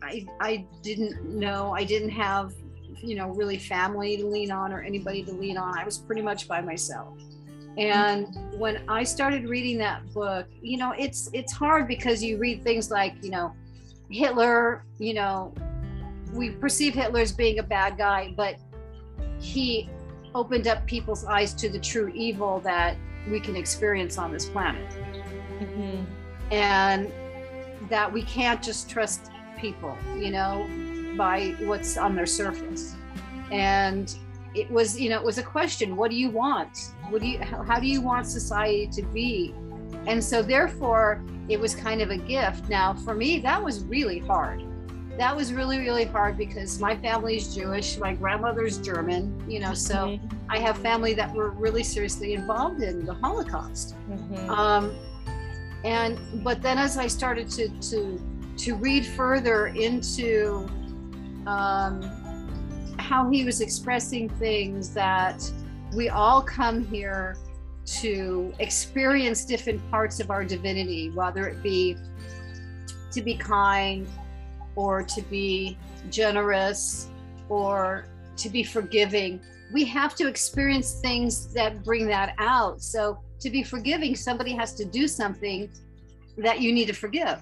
[0.02, 1.72] I, I didn't know.
[1.74, 2.52] I didn't have,
[2.98, 5.76] you know, really family to lean on or anybody to lean on.
[5.76, 7.18] I was pretty much by myself.
[7.76, 12.62] And when I started reading that book, you know, it's it's hard because you read
[12.62, 13.52] things like, you know,
[14.08, 14.84] Hitler.
[14.98, 15.52] You know,
[16.32, 18.56] we perceive Hitler as being a bad guy, but
[19.40, 19.90] he
[20.34, 22.96] opened up people's eyes to the true evil that
[23.30, 24.86] we can experience on this planet
[25.60, 26.04] Mhm.
[26.50, 27.12] and
[27.88, 30.66] that we can't just trust people, you know,
[31.16, 32.94] by what's on their surface.
[33.50, 34.14] And
[34.54, 36.92] it was, you know, it was a question: What do you want?
[37.10, 37.38] What do you?
[37.40, 39.54] How do you want society to be?
[40.06, 42.68] And so, therefore, it was kind of a gift.
[42.68, 44.62] Now, for me, that was really hard.
[45.18, 49.72] That was really, really hard because my family is Jewish, my grandmother's German, you know,
[49.72, 50.20] so Mhm.
[50.50, 54.48] I have family that were really seriously involved in the Holocaust Mhm.
[54.50, 54.94] um,
[55.84, 58.18] and but then as i started to to
[58.56, 60.66] to read further into
[61.46, 62.00] um,
[62.98, 65.38] how he was expressing things that
[65.94, 67.36] we all come here
[67.84, 71.96] to experience different parts of our divinity whether it be
[73.12, 74.08] to be kind
[74.76, 75.76] or to be
[76.10, 77.08] generous
[77.48, 78.06] or
[78.36, 79.40] to be forgiving.
[79.72, 82.80] We have to experience things that bring that out.
[82.82, 85.68] So to be forgiving somebody has to do something
[86.38, 87.38] that you need to forgive.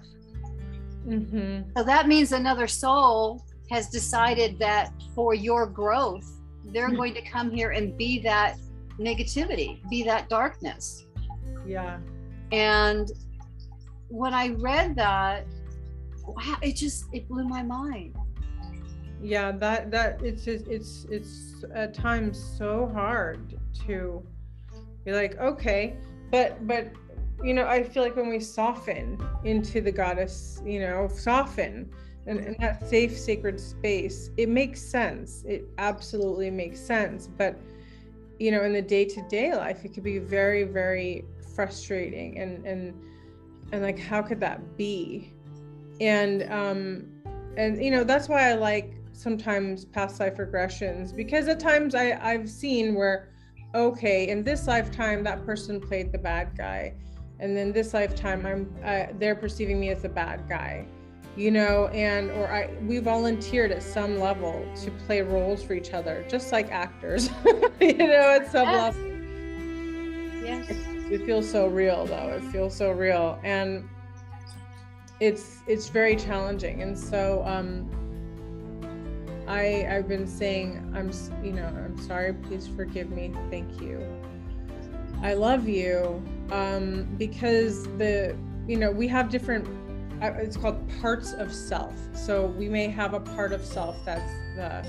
[1.07, 1.67] Mhm.
[1.77, 6.25] so that means another soul has decided that for your growth
[6.73, 6.97] they're Hmm.
[6.97, 8.57] going to come here and be that
[8.99, 11.05] negativity be that darkness.
[11.67, 11.99] Yeah.
[12.53, 13.11] And
[14.09, 15.45] when i read that
[16.27, 18.17] wow it just it blew my mind.
[19.23, 24.23] Yeah that that it's just it's it's at times so hard to
[25.05, 25.97] be like okay
[26.31, 26.93] but but
[27.43, 31.91] you know i feel like when we soften into the goddess you know soften
[32.27, 35.45] and in that safe sacred space it makes sense.
[35.47, 37.59] It absolutely makes sense but
[38.39, 42.95] you know in the day-to-day life it could be very very frustrating and and
[43.73, 45.34] and like how could that be
[46.01, 47.07] and um
[47.57, 52.19] and you know that's why i like sometimes past life regressions because at times i
[52.23, 53.29] i've seen where
[53.75, 56.95] okay in this lifetime that person played the bad guy.
[57.41, 60.87] And then this lifetime i'm uh, they're perceiving me as the bad guy
[61.37, 65.93] you know and or i we volunteered at some level to play roles for each
[65.93, 67.29] other just like actors
[67.81, 68.95] you know at some yes.
[68.95, 69.15] level.
[70.45, 70.71] Yes.
[71.11, 72.41] It feels so real though.
[72.41, 73.39] It feels so real.
[73.43, 73.89] And
[75.21, 76.83] it's it's very challenging.
[76.83, 77.91] And so um
[79.47, 81.11] i i've been saying i'm
[81.45, 84.01] you know i'm sorry please forgive me thank you.
[85.23, 88.37] I love you um because the
[88.67, 89.69] you know we have different
[90.23, 91.95] uh, it's called parts of self.
[92.15, 94.87] So we may have a part of self that's the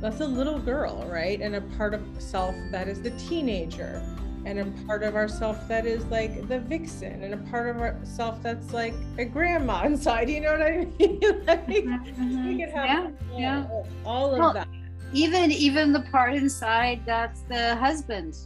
[0.00, 1.40] that's a little girl right?
[1.40, 4.02] And a part of self that is the teenager
[4.46, 8.42] and a part of ourself that is like the vixen and a part of ourself
[8.42, 11.20] that's like a grandma inside you know what i mean?
[11.46, 12.48] Like, mm-hmm.
[12.48, 13.82] we can have yeah, yeah.
[14.04, 14.68] all of well, that.
[15.12, 18.36] even even the part inside that's the husband.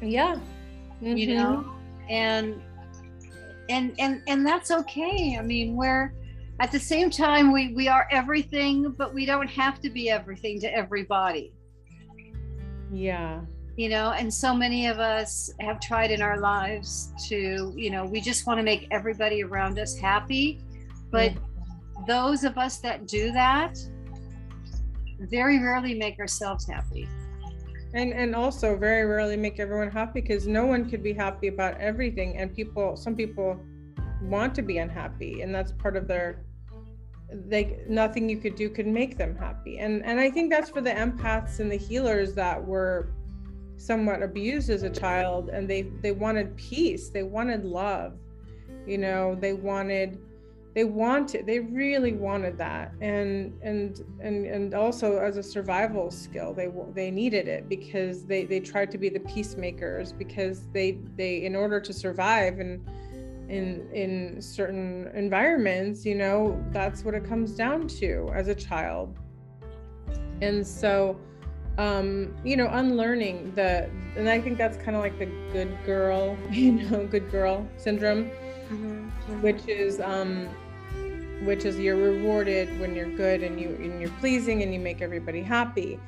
[0.00, 0.36] Yeah.
[1.02, 1.16] Mm-hmm.
[1.16, 1.64] you know?
[2.08, 2.60] And
[3.68, 5.36] and and and that's okay.
[5.38, 6.12] I mean we're
[6.60, 10.60] at the same time we we are everything but we don't have to be everything
[10.60, 11.52] to everybody.
[12.92, 13.40] Yeah
[13.76, 18.04] you know and so many of us have tried in our lives to you know
[18.04, 20.60] we just want to make everybody around us happy.
[21.10, 21.32] But
[22.06, 23.76] those of us that do that
[25.20, 27.08] very rarely make ourselves happy.
[27.94, 31.78] And and also very rarely make everyone happy because no one could be happy about
[31.78, 33.60] everything and people some people
[34.22, 36.44] want to be unhappy and that's part of their
[37.48, 39.78] they nothing you could do could make them happy.
[39.78, 43.12] And and i think that's for the empaths and the healers that were
[43.86, 48.14] somewhat abused as a child and they they wanted peace they wanted love
[48.86, 50.18] you know they wanted
[50.74, 52.92] they wanted they really wanted that.
[53.00, 58.44] And and and and also as a survival skill they they needed it because they
[58.44, 62.80] they tried to be the peacemakers because they they in order to survive and
[63.50, 69.18] in in certain environments you know that's what it comes down to as a child.
[70.40, 71.20] And so
[71.78, 76.36] um, you know, unlearning the, and I think that's kind of like the good girl,
[76.50, 78.30] you know, good girl syndrome,
[78.70, 79.08] mm-hmm.
[79.40, 80.48] which is, um,
[81.44, 85.02] which is you're rewarded when you're good and you and you're pleasing and you make
[85.02, 85.98] everybody happy,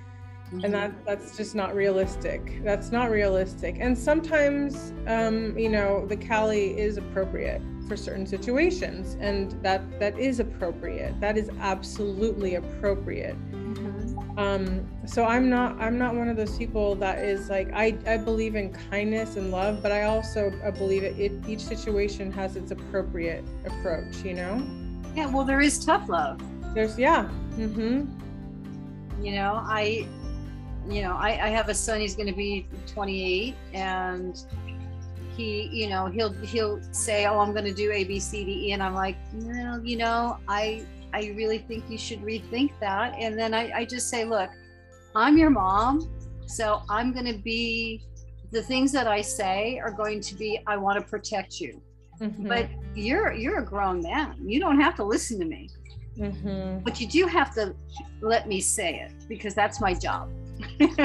[0.47, 0.65] mm-hmm.
[0.65, 2.62] and that that's just not realistic.
[2.62, 3.79] That's not realistic.
[3.81, 10.17] And sometimes, um, you know, the Kali is appropriate for certain situations, and that that
[10.19, 11.19] is appropriate.
[11.21, 13.37] That is absolutely appropriate
[14.37, 18.16] um so i'm not i'm not one of those people that is like i i
[18.16, 22.57] believe in kindness and love but i also I believe it, it each situation has
[22.57, 24.66] its appropriate approach you know?
[25.14, 26.41] Yeah well there is tough love.
[26.74, 28.07] There's yeah mm-hmm.
[29.24, 30.07] You know i
[30.89, 34.45] you know i i have a son he's going to be 28 and
[35.37, 38.68] he you know he'll he'll say oh i'm going to do a b c d
[38.68, 40.85] e and i'm like no you know i
[41.15, 43.15] I really think you should rethink that.
[43.19, 44.51] And then I, I just say, look,
[45.15, 46.11] I'm your mom.
[46.47, 48.03] So I'm going to be,
[48.51, 51.81] the things that I say are going to be, I want to protect you.
[52.21, 52.49] Mm-hmm.
[52.49, 54.37] But you're you're a grown man.
[54.45, 55.69] You don't have to listen to me.
[56.17, 56.85] Mm-hmm.
[56.85, 57.75] But you do have to
[58.21, 60.31] let me say it because that's my job.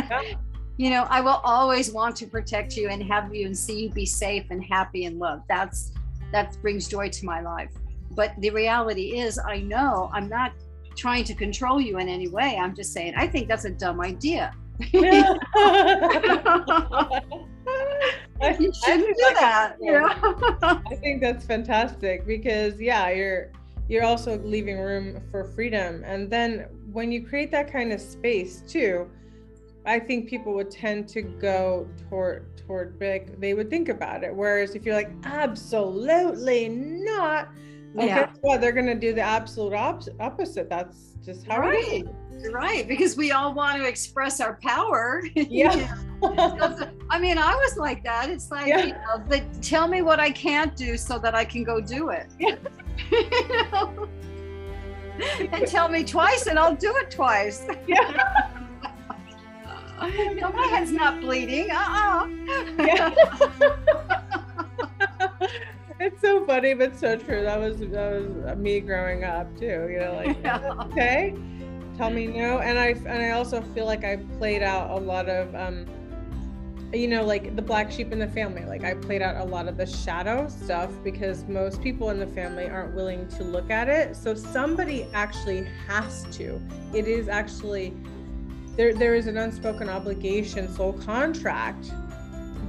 [0.78, 3.90] you know, I will always want to protect you and have you and see you
[3.90, 5.44] be safe and happy and loved.
[5.50, 5.92] That's
[6.32, 7.72] that brings joy to my life.
[8.12, 10.54] But the reality is, I know I'm not
[10.96, 12.58] trying to control you in any way.
[12.58, 14.54] I'm just saying, I think that's a dumb idea.
[14.94, 15.02] you
[18.74, 19.76] shouldn't do that.
[19.80, 20.10] Know?
[20.62, 23.52] I think that's fantastic because yeah, you're
[23.90, 26.04] you're also leaving room for freedom.
[26.06, 29.10] And then when you create that kind of space too,
[29.86, 33.40] I think people would tend to go toward toward big.
[33.42, 34.34] They would think about it.
[34.34, 37.50] Whereas if you're like, absolutely not,
[37.96, 38.30] Okay, yeah.
[38.42, 40.70] what they're going to do the absolute op- opposite.
[40.70, 41.84] That's just how right.
[41.84, 42.54] it is.
[42.54, 45.24] Right, because we all want to express our power.
[45.36, 45.96] Yeah.
[47.10, 48.30] I mean, I was like that.
[48.30, 48.86] It's like, yeah.
[48.86, 52.10] you know, but tell me what I can't do so that I can go do
[52.10, 52.28] it.
[52.38, 52.58] Yeah.
[53.10, 53.30] you
[53.72, 54.10] know?
[55.40, 57.66] and tell me twice, and I'll do it twice.
[57.88, 58.50] Yeah.
[60.40, 61.72] no, my head's not bleeding.
[61.72, 62.28] Uh-uh.
[62.80, 64.26] Yeah
[66.00, 67.44] it's so funny but so true.
[67.44, 70.74] That was that was me growing up too you know like yeah.
[70.86, 71.36] okay
[71.98, 75.28] tell me no and i and i also feel like i played out a lot
[75.28, 75.86] of um
[76.94, 78.66] you know like the black sheep in the family.
[78.66, 82.28] Like i played out a lot of the shadow stuff because most people in the
[82.28, 84.16] family aren't willing to look at it.
[84.16, 86.60] So somebody actually has to.
[86.94, 87.94] It is actually
[88.76, 91.92] there there is an unspoken obligation soul contract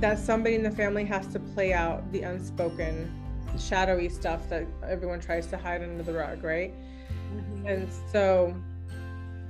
[0.01, 3.11] that somebody in the family has to play out the unspoken
[3.59, 6.73] shadowy stuff that everyone tries to hide under the rug, right?
[7.35, 7.67] Mm-hmm.
[7.67, 8.55] And so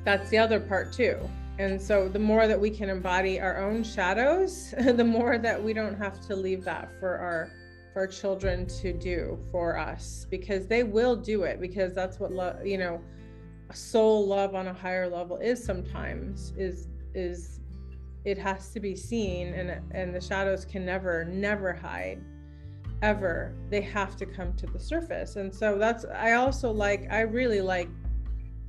[0.04, 1.18] that's the other part too.
[1.58, 5.72] And so the more that we can embody our own shadows, the more that we
[5.72, 7.50] don't have to leave that for our
[7.92, 12.30] for our children to do for us because they will do it because that's what
[12.30, 13.00] love, you know,
[13.74, 17.60] soul love on a higher level is sometimes is is
[18.24, 22.20] it has to be seen and and the shadows can never never hide
[23.02, 25.36] ever they have to come to the surface.
[25.36, 27.88] And so that's i also like i really like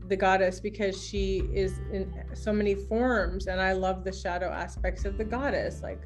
[0.07, 5.05] the goddess because she is in so many forms and i love the shadow aspects
[5.05, 6.01] of the goddess like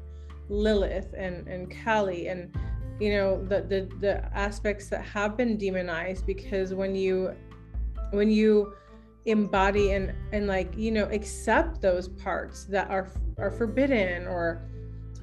[0.48, 2.54] lilith and and kali and
[3.00, 7.34] you know the the, the aspects that have been demonized because when you
[8.12, 8.74] when you
[9.24, 13.08] embody and and like you know accept those parts that are
[13.38, 14.68] are forbidden or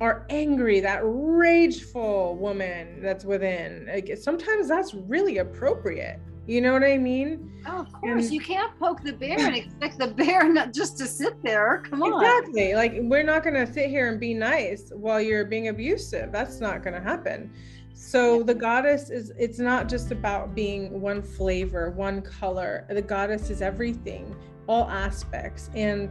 [0.01, 3.87] are angry that rageful woman that's within.
[3.91, 6.19] Like sometimes that's really appropriate.
[6.45, 7.61] You know what i mean?
[7.65, 8.25] Oh of course.
[8.25, 11.83] And, you can't poke the bear and expect the bear not just to sit there.
[11.89, 12.21] Come on.
[12.21, 12.73] Exactly.
[12.75, 16.31] Like we're not going to sit here and be nice while you're being abusive.
[16.31, 17.51] That's not going to happen.
[17.93, 22.85] So the goddess is it's not just about being one flavor one color.
[22.89, 24.35] The goddess is everything
[24.67, 25.69] all aspects.
[25.73, 26.09] And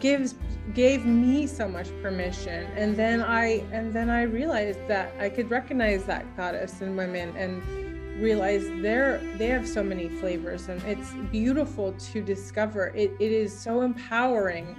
[0.00, 0.34] gives
[0.74, 2.66] gave me so much permission.
[2.76, 7.36] And then i and then i realized that i could recognize that goddess in women
[7.36, 7.62] and
[8.20, 10.68] realize they're they have so many flavors.
[10.68, 12.88] And it's beautiful to discover.
[12.88, 14.76] It, it is so empowering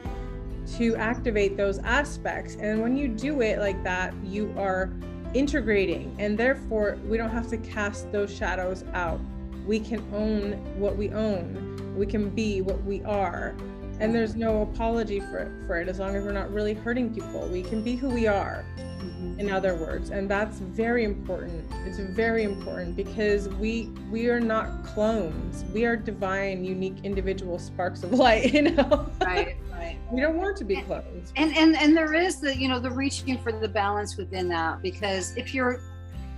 [0.78, 2.56] to activate those aspects.
[2.56, 4.92] And when you do it like that you are
[5.34, 6.16] integrating.
[6.20, 9.20] And therefore we don't have to cast those shadows out.
[9.66, 11.96] We can own what we own.
[11.98, 13.56] We can be what we are
[14.00, 17.14] and there's no apology for it, for it as long as we're not really hurting
[17.14, 17.48] people.
[17.48, 19.40] We can be who we are mm-hmm.
[19.40, 20.10] in other words.
[20.10, 21.72] And that's very important.
[21.86, 25.64] It's very important because we we are not clones.
[25.74, 29.10] We are divine unique individual sparks of light you know?
[29.22, 29.98] Right right.
[30.12, 31.32] We don't want to be clones.
[31.36, 34.82] and and and there is the you know the reaching for the balance within that
[34.82, 35.82] because if you're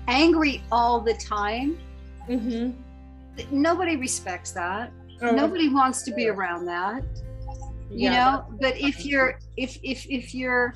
[0.07, 1.77] angry all the time
[2.29, 2.71] mm-hmm.
[3.51, 4.91] nobody respects that.
[5.21, 7.01] Oh, nobody wants to be around that
[7.89, 10.73] you yeah, know but if you're if if if you're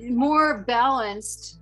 [0.00, 1.58] more balanced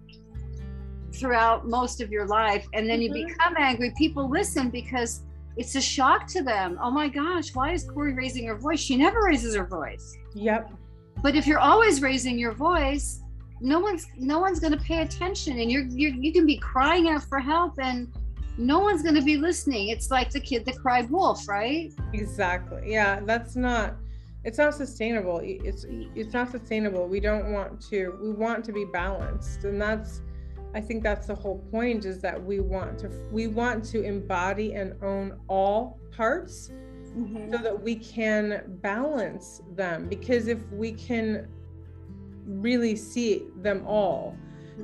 [1.12, 3.26] throughout most of your life and then you mm-hmm.
[3.26, 5.22] become angry people listen because
[5.56, 6.78] it's a shock to them.
[6.80, 8.78] Oh my gosh why is corey raising her voice?
[8.78, 10.16] She never raises her voice.
[10.34, 10.70] Yep.
[11.20, 13.20] But if you're always raising your voice
[13.60, 17.08] no one's no one's going to pay attention and you're, you're you can be crying
[17.08, 18.08] out for help and
[18.58, 19.88] no one's going to be listening.
[19.88, 21.92] It's like the kid that cried wolf, right?
[22.12, 22.82] Exactly.
[22.86, 23.96] Yeah, that's not
[24.44, 25.40] it's not sustainable.
[25.42, 27.08] It's it's not sustainable.
[27.08, 29.64] We don't want to we want to be balanced.
[29.64, 30.22] And that's
[30.74, 34.74] I think that's the whole point is that we want to we want to embody
[34.74, 36.70] and own all parts
[37.16, 37.50] mm-hmm.
[37.52, 41.48] so that we can balance them because if we can
[42.44, 44.36] really see them all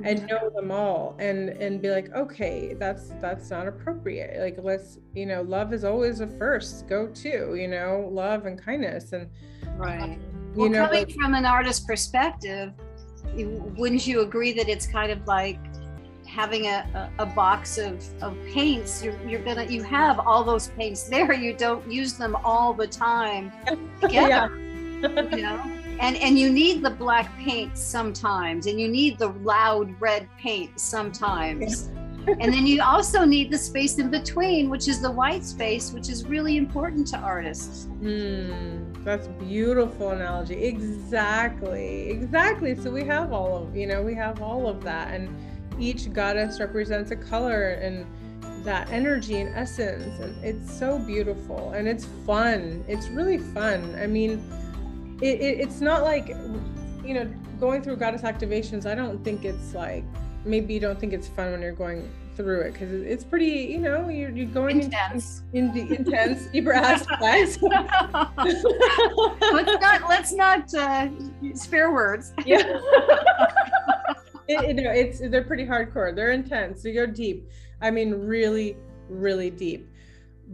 [0.03, 0.27] and mm-hmm.
[0.27, 4.41] know them all and and be like okay that's that's not appropriate.
[4.41, 8.61] Like let's you know love is always a first go to you know love and
[8.61, 9.29] kindness and
[9.77, 10.19] right.
[10.55, 12.73] you well, know coming like, from an artist perspective
[13.37, 15.59] wouldn't you agree that it's kind of like
[16.27, 19.03] having a, a, a, box of, of paints?
[19.03, 21.33] You're, you're gonna you have all those paints there.
[21.33, 23.53] You don't use them all the time
[24.01, 24.57] together
[25.09, 25.37] yeah.
[25.37, 29.95] you know and and you need the black paint sometimes and you need the loud
[30.01, 31.91] red paint sometimes.
[32.27, 36.09] And then you also need the space in between which is the white space which
[36.09, 37.87] is really important to artists.
[38.01, 40.55] Mm, that's beautiful analogy.
[40.65, 42.75] Exactly exactly.
[42.77, 45.29] So we have all of you know we have all of that and
[45.79, 48.07] each goddess represents a color and
[48.65, 52.85] that energy and essence and it's so beautiful and it's fun.
[52.89, 53.95] It's really fun.
[54.01, 54.43] I mean
[55.25, 57.25] it, it, it's not like you know
[57.59, 60.05] going through goddess activations i don't think it's like
[60.45, 63.79] maybe you don't think it's fun when you're going through it because it's pretty you
[63.79, 67.63] know you're, you're going intense in, in the intense deeper aspects.
[67.63, 68.65] Let's
[69.81, 71.09] not let's not uh,
[71.55, 72.33] spare words.
[72.45, 72.79] Yeah.
[74.47, 77.49] It, it, it's they're pretty hardcore they're intense you go deep.
[77.81, 78.77] I mean really
[79.09, 79.89] really deep.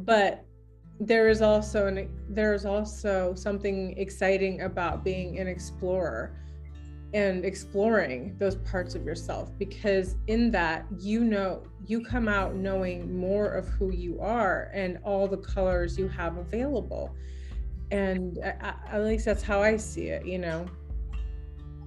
[0.05, 0.45] But
[1.01, 6.37] there is also an there is also something exciting about being an explorer
[7.15, 13.17] and exploring those parts of yourself because in that you know you come out knowing
[13.19, 17.15] more of who you are and all the colors you have available
[17.91, 20.67] and at least that's how i see it you know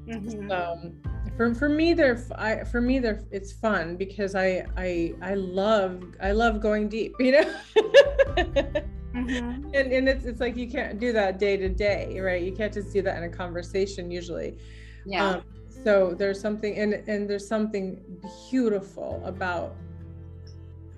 [0.07, 0.51] Mm-hmm.
[0.51, 1.01] Um,
[1.37, 6.03] for for me, they're I, for me they're it's fun because I I I love
[6.21, 8.83] I love going deep, you know.
[9.13, 9.65] mm-hmm.
[9.73, 12.41] And and it's it's like you can't do that day to day, right?
[12.41, 14.57] You can't just do that in a conversation usually.
[15.05, 15.27] Yeah.
[15.27, 15.41] Um,
[15.83, 18.01] so there's something and and there's something
[18.49, 19.75] beautiful about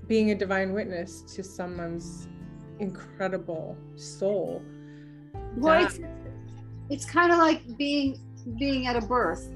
[0.08, 2.28] being a divine witness to someone's
[2.80, 4.62] incredible soul.
[5.58, 6.00] Well, it's,
[6.90, 8.20] it's kind of like being
[8.58, 9.50] being at a birth.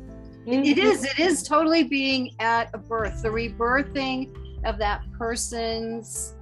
[0.48, 0.64] Mm-hmm.
[0.64, 1.04] It is.
[1.04, 3.22] It is totally being at a birth.
[3.22, 4.36] The rebirthing
[4.66, 6.36] of that person's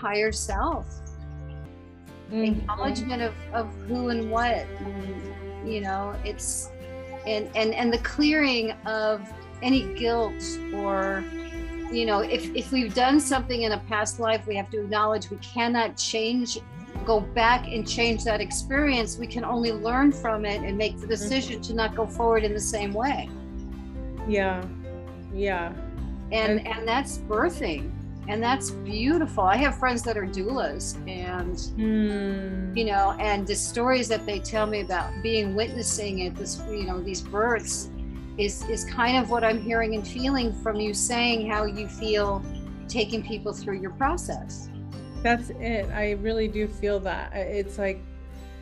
[0.00, 0.86] higher self.
[2.32, 2.60] Mm-hmm.
[2.60, 4.66] Acknowledgement of, of who and what.
[4.78, 6.70] And, you know, it's
[7.26, 9.20] and and and the clearing of
[9.62, 10.42] any guilt
[10.74, 11.22] or
[11.92, 15.30] you know if if we've done something in a past life we have to acknowledge
[15.30, 16.58] we cannot change
[17.04, 21.00] go back and change that experience we can only learn from it and make the
[21.00, 21.10] mm-hmm.
[21.10, 23.28] decision to not go forward in the same way
[24.28, 24.64] yeah
[25.32, 25.72] yeah
[26.32, 27.90] and and, and that's birthing
[28.28, 29.44] and that's beautiful.
[29.44, 32.76] I have friends that are doulas and mm.
[32.76, 36.84] you know and the stories that they tell me about being witnessing it this you
[36.84, 37.90] know these births
[38.38, 42.42] is is kind of what i'm hearing and feeling from you saying how you feel
[42.88, 44.68] taking people through your process.
[45.22, 45.88] That's it.
[45.90, 47.32] I really do feel that.
[47.34, 48.00] It's like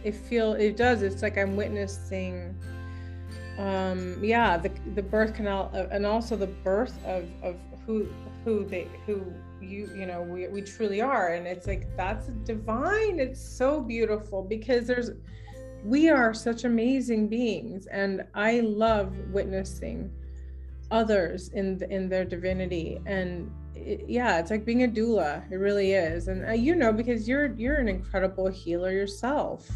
[0.05, 1.03] it feel it does.
[1.03, 2.55] It's like i'm witnessing
[3.59, 8.09] um yeah the the birth canal uh, and also the birth of of who
[8.45, 9.21] who they who
[9.61, 11.35] you you know we, we truly are.
[11.35, 13.19] And it's like that's divine.
[13.19, 15.11] It's so beautiful because there's
[15.85, 17.87] we are such amazing beings.
[17.87, 20.11] And i love witnessing
[20.91, 23.01] others in in their divinity.
[23.07, 25.51] And it, yeah it's like being a doula.
[25.51, 26.29] It really is.
[26.29, 29.69] And uh, you know because you're you're an incredible healer yourself.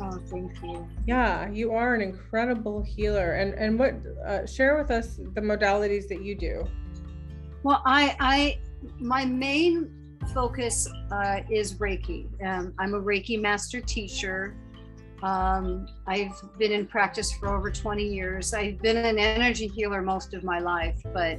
[0.00, 0.86] Oh thank you.
[1.06, 3.34] Yeah you are an incredible healer.
[3.34, 3.94] And and what
[4.26, 6.66] uh, share with us the modalities that you do.
[7.62, 8.58] Well i i
[8.98, 9.90] my main
[10.34, 14.54] focus uh, is reiki um, i'm a reiki master teacher
[15.22, 18.54] um, I've been in practice for over 20 years.
[18.54, 21.38] I've been an energy healer most of my life, but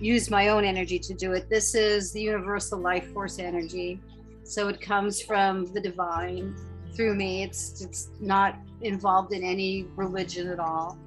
[0.00, 1.48] use my own energy to do it.
[1.48, 4.00] This is the universal life force energy.
[4.42, 6.56] So it comes from the divine
[6.94, 7.42] through me.
[7.42, 10.98] It's it's not involved in any religion at all.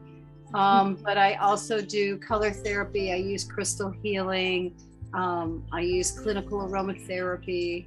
[0.53, 3.12] Um, but I also do color therapy.
[3.12, 4.74] I use crystal healing.
[5.14, 7.86] Um, I use clinical aromatherapy.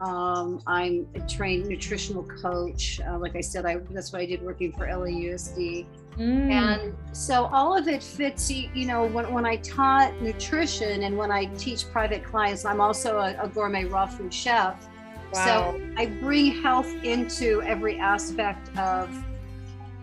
[0.00, 3.00] Um, I'm a trained nutritional coach.
[3.06, 5.86] Uh, like I said, I that's what I did working for LAUSD.
[6.18, 6.50] Mm.
[6.50, 11.30] And so all of it fits, you know, when, when I taught nutrition and when
[11.30, 14.88] I teach private clients, I'm also a, a gourmet raw food chef.
[15.32, 15.44] Wow.
[15.44, 19.10] So I bring health into every aspect of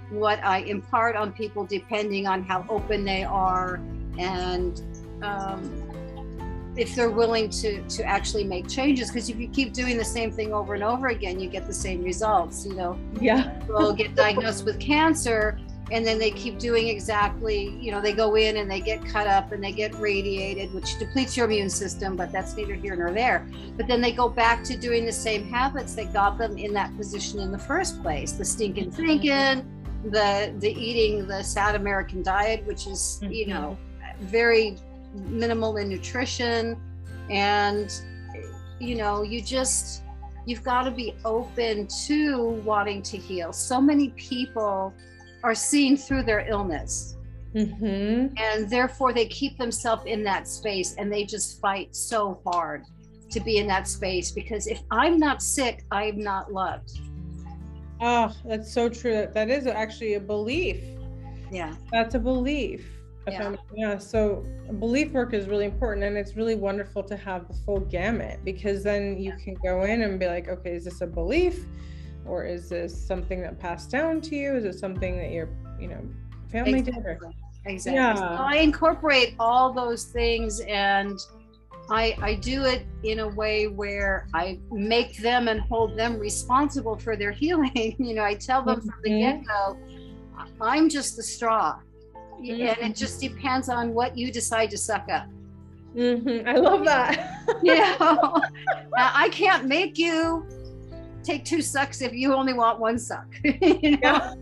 [0.10, 3.80] what I impart on people, depending on how open they are
[4.18, 4.82] and
[5.22, 5.91] um,
[6.76, 10.32] if they're willing to to actually make changes because if you keep doing the same
[10.32, 12.98] thing over and over again you get the same results you know?
[13.20, 13.50] Yeah.
[13.60, 15.60] People get diagnosed with cancer
[15.92, 19.28] and then they keep doing exactly you know they go in and they get cut
[19.28, 23.12] up and they get radiated which depletes your immune system but that's neither here nor
[23.12, 23.46] there.
[23.76, 26.96] But then they go back to doing the same habits that got them in that
[26.96, 29.68] position in the first place the stinking thinking
[30.06, 33.54] the the eating the sad american diet which is you mm-hmm.
[33.54, 33.78] know
[34.22, 34.78] very
[35.14, 36.80] minimal in nutrition.
[37.30, 37.92] And
[38.80, 40.02] you know you just
[40.46, 43.54] you've got to be open to wanting to heal.
[43.54, 44.94] So many people
[45.44, 47.16] are seen through their illness.
[47.54, 48.34] Mm-hmm.
[48.38, 52.86] and therefore they keep themselves in that space and they just fight so hard
[53.30, 57.02] to be in that space because if i'm not sick i'm not loved.
[58.00, 59.28] Oh that's so true.
[59.34, 60.82] That is actually a belief.
[61.52, 61.76] Yeah.
[61.92, 62.86] That's a belief
[63.28, 63.56] yeah.
[63.74, 63.98] yeah.
[63.98, 64.46] So
[64.80, 68.84] belief work is really important and it's really wonderful to have the full gamut because
[68.84, 71.66] then you can go in and be like, okay, is this a belief?
[72.26, 74.56] Or is this something that passed down to you?
[74.56, 75.50] Is it something that your,
[75.80, 76.02] you know,
[76.52, 77.04] family exactly.
[77.04, 77.36] did?
[77.66, 77.96] Exactly.
[77.96, 78.16] Yeah.
[78.16, 81.20] So I incorporate all those things and
[81.90, 86.98] I, I do it in a way where I make them and hold them responsible
[86.98, 87.96] for their healing.
[88.00, 88.90] you know, I tell them mm-hmm.
[88.90, 89.42] from the mm-hmm.
[89.42, 89.78] get go,
[90.60, 91.80] I'm just the straw
[92.42, 92.84] mm-hmm.
[92.84, 95.28] and it just depends on what you decide to suck up.
[95.96, 96.48] Mm-hmm.
[96.48, 97.28] I love that.
[97.64, 97.96] Yeah,
[98.98, 100.48] I can't make you
[101.22, 103.28] take two sucks if you only want one suck.
[103.44, 104.36] you know?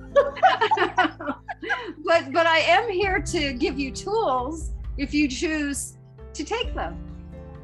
[2.05, 5.97] but but I am here to give you tools if you choose
[6.33, 6.97] to take them.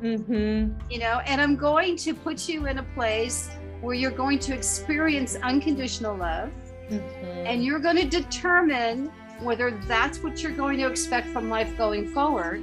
[0.02, 0.92] Mm-hmm.
[0.92, 3.50] You know, and I'm going to put you in a place
[3.82, 6.52] where you're going to experience unconditional love
[6.90, 7.48] Mm-hmm.
[7.48, 9.12] And you're going to determine
[9.42, 12.62] whether that's what you're going to expect from life going forward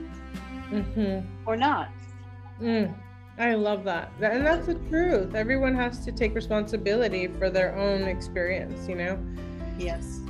[0.71, 1.27] mm-hmm.
[1.47, 1.89] or not.
[2.61, 2.95] Mm,
[3.39, 4.11] I love that.
[4.21, 5.35] And that's the truth.
[5.35, 9.19] Everyone has to take responsibility for their own experience, you know?
[9.79, 10.21] Yes.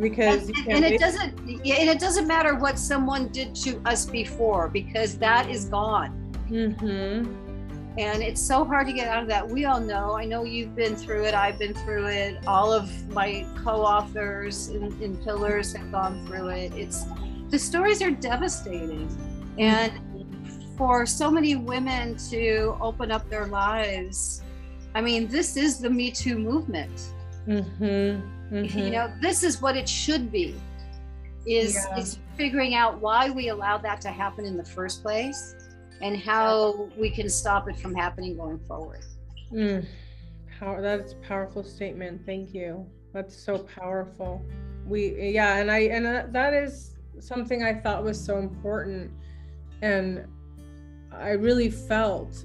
[0.00, 4.68] Because and, and it doesn't and it doesn't matter what someone did to us before
[4.68, 6.18] because that is gone.
[6.48, 7.41] Mm-hmm.
[7.98, 9.46] And it's so hard to get out of that.
[9.46, 10.16] We all know.
[10.16, 11.34] I know you've been through it.
[11.34, 12.38] I've been through it.
[12.46, 16.72] All of my co-authors in, in Pillars have gone through it.
[16.74, 17.04] It's
[17.50, 19.08] the stories are devastating.
[19.58, 19.92] And
[20.78, 24.42] for so many women to open up their lives,
[24.94, 27.12] I mean, this is the Me Too movement.
[27.46, 28.54] Mm-hmm.
[28.56, 28.78] Mm-hmm.
[28.78, 30.54] You know, this is what it should be.
[31.44, 31.98] Is yeah.
[31.98, 35.56] is figuring out why we allowed that to happen in the first place
[36.02, 39.04] and how we can stop it from happening going forward.
[39.52, 39.86] Mm,
[40.58, 42.22] power, that's a powerful statement.
[42.26, 42.84] Thank you.
[43.12, 44.44] That's so powerful.
[44.86, 49.10] We, yeah, and I, and that is something I thought was so important.
[49.80, 50.26] And
[51.12, 52.44] I really felt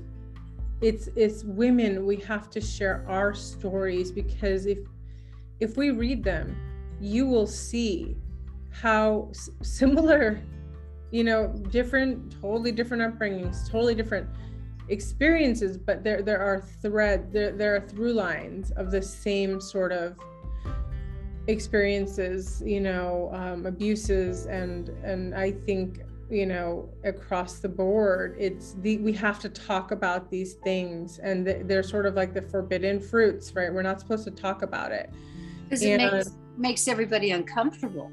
[0.82, 4.78] it's it's women we have to share our stories because if
[5.60, 6.56] if we read them
[7.02, 8.16] you will see
[8.70, 9.32] how
[9.64, 10.40] similar
[11.18, 14.30] you know different totally different upbringings totally different
[14.90, 19.92] experiences but there there are thread there there are through lines of the same sort
[19.92, 20.16] of
[21.48, 28.76] experiences you know um, abuses and and i think you know across the board it's
[28.84, 33.00] the we have to talk about these things and they're sort of like the forbidden
[33.00, 33.74] fruits right?
[33.74, 35.10] We're not supposed to talk about it.
[35.64, 38.12] Because it makes makes everybody uncomfortable.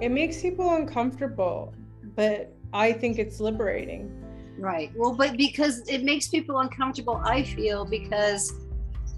[0.00, 1.74] It makes people uncomfortable
[2.18, 4.10] but I think it's liberating.
[4.58, 4.90] Right.
[4.96, 8.52] Well, but because it makes people uncomfortable, I feel because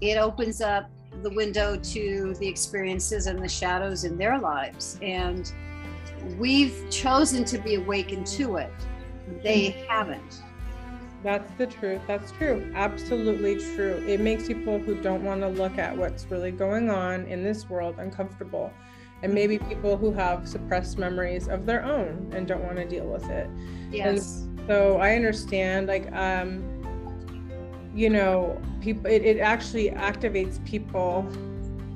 [0.01, 0.91] it opens up
[1.23, 4.99] the window to the experiences and the shadows in their lives.
[5.01, 5.51] And
[6.37, 8.71] we've chosen to be awakened to it.
[9.41, 9.89] They mm-hmm.
[9.89, 10.43] haven't.
[11.23, 12.01] That's the truth.
[12.05, 12.71] That's true.
[12.75, 14.03] Absolutely true.
[14.07, 17.67] It makes people who don't want to look at what's really going on in this
[17.67, 18.71] world uncomfortable
[19.23, 23.05] and maybe people who have suppressed memories of their own and don't want to deal
[23.05, 23.49] with it.
[23.91, 24.05] Yes.
[24.45, 26.63] And so I understand, like, um,
[27.93, 31.27] you know, people, it, it actually activates people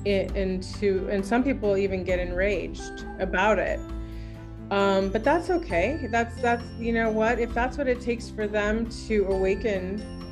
[0.05, 3.79] into, and some people even get enraged about it.
[4.71, 6.07] Um, but that's okay.
[6.11, 10.24] That's, that's, you know what, if that's what it takes for them to awaken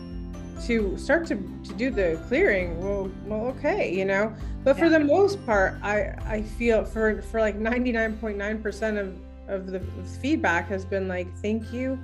[0.68, 4.34] to start to, to do the clearing well well okay you know?
[4.64, 9.16] But for the most part i i feel for for like 99.9% of
[9.50, 9.82] of the
[10.22, 12.00] feedback has been like thank you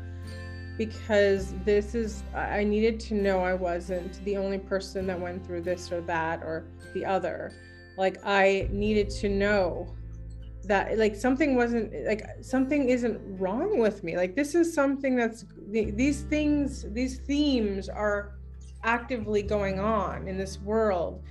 [0.77, 5.61] because this is i needed to know i wasn't the only person that went through
[5.61, 7.53] this or that or the other.
[7.97, 9.93] Like i needed to know
[10.65, 14.17] that like something wasn't like something isn't wrong with me.
[14.17, 18.38] Like this is something that's these things these themes are
[18.83, 21.23] actively going on in this world?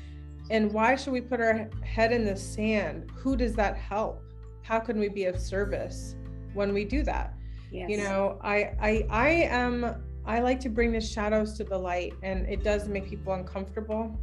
[0.50, 3.10] And why should we put our head in the sand?
[3.16, 4.22] Who does that help?
[4.62, 6.16] How can we be of service
[6.54, 7.34] when we do that?
[7.70, 7.90] Yes.
[7.90, 12.14] you know i i i am i like to bring the shadows to the light
[12.22, 14.18] and it does make people uncomfortable.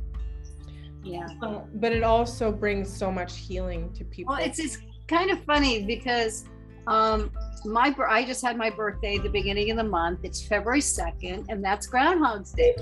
[1.03, 1.27] Yeah.
[1.43, 4.33] Uh, but it also brings so much healing to people.
[4.33, 6.45] well it's it's kind of funny because
[6.87, 7.31] um
[7.65, 10.19] my I just had my birthday the beginning of the month.
[10.23, 12.75] It's February 2nd, and that's Groundhog's Day.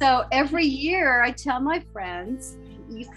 [0.00, 2.56] So every year I tell my friends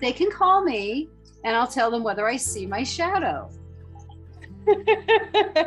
[0.02, 1.08] they can call me
[1.44, 3.50] and I'll tell them whether I see my shadow.
[4.68, 4.76] so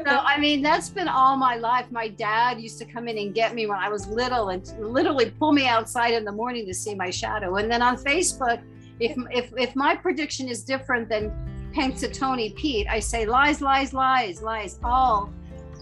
[0.06, 1.86] I mean that's been all my life.
[1.90, 5.30] My dad used to come in and get me when I was little and literally
[5.30, 7.56] pull me outside in the morning to see my shadow.
[7.56, 8.62] And then on Facebook,
[9.00, 11.32] if if if my prediction is different than
[11.74, 15.32] Punxsutawney Pete, I say lies, lies, lies, lies, all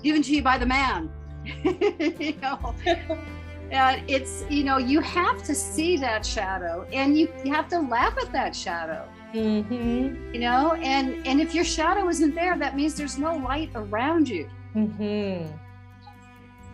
[0.03, 1.11] given to you by the man.
[1.64, 2.74] you know,
[3.70, 7.80] and it's you know you have to see that shadow, and you, you have to
[7.80, 9.09] laugh at that shadow.
[9.34, 10.34] Mm-hmm.
[10.34, 14.28] You know, and and if your shadow isn't there, that means there's no light around
[14.28, 14.49] you.
[14.74, 15.53] Mm-hmm.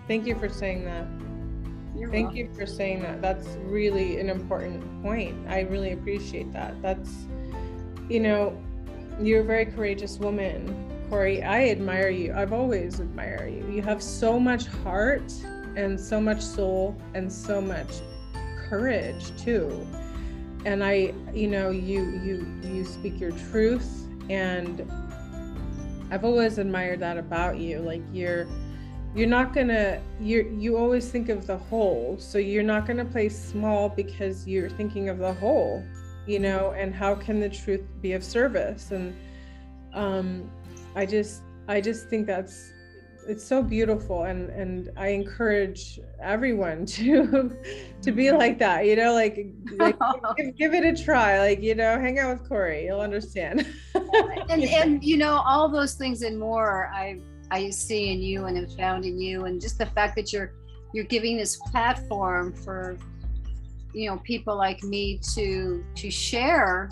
[0.07, 1.07] Thank you for saying that.
[1.99, 2.37] You're Thank welcome.
[2.37, 3.21] you for saying that.
[3.21, 5.37] That's really an important point.
[5.49, 6.81] I really appreciate that.
[6.81, 7.11] That's,
[8.09, 8.57] you know,
[9.21, 11.43] you're a very courageous woman, Corey.
[11.43, 12.35] I admire you.
[12.35, 13.69] I've always admired you.
[13.71, 15.33] You have so much heart
[15.77, 17.91] and so much soul and so much
[18.69, 19.87] courage too.
[20.65, 24.91] And I, you know, you you you speak your truth and
[26.11, 27.81] I've always admired that about you.
[27.81, 28.47] Like you're
[29.15, 33.29] you're not gonna you you always think of the whole so you're not gonna play
[33.29, 35.83] small because you're thinking of the whole
[36.29, 38.91] you know and how can the truth be of service?
[38.91, 39.17] And
[39.95, 40.51] um
[40.95, 42.73] i just i just think that's
[43.27, 44.25] it's so beautiful.
[44.25, 47.53] And and i encourage everyone to
[48.03, 49.97] to be like that you know like, like
[50.37, 51.39] give, give, it a try.
[51.39, 52.87] Like you know hang out with corey.
[52.87, 53.67] You'll understand.
[54.51, 57.21] And and you know all those things and more i
[57.51, 59.45] i see in you and have found in you.
[59.45, 60.53] And just the fact that you're
[60.95, 62.97] you're giving this platform for
[63.95, 66.91] you know people like me to to share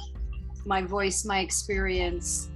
[0.64, 2.48] my voice my experience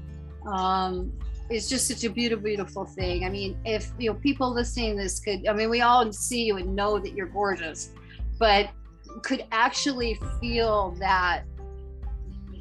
[0.47, 1.12] um
[1.51, 3.24] is just such a beautiful, beautiful thing.
[3.24, 6.57] I mean, if you know people listening this could, I mean, we all see you
[6.57, 7.91] and know that you're gorgeous,
[8.38, 8.70] but
[9.22, 11.43] could actually feel that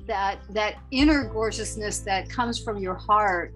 [0.07, 3.53] that that inner gorgeousness that comes from your heart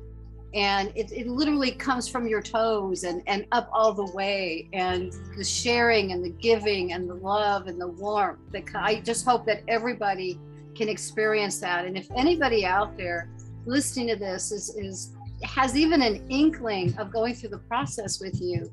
[0.54, 5.14] and it, it literally comes from your toes and and up all the way and
[5.38, 9.46] the sharing and the giving and the love and the warmth that i just hope
[9.46, 10.40] that everybody
[10.76, 13.30] can experience that and if anybody out there
[13.66, 18.42] listening to this is is has even an inkling of going through the process with
[18.42, 18.72] you,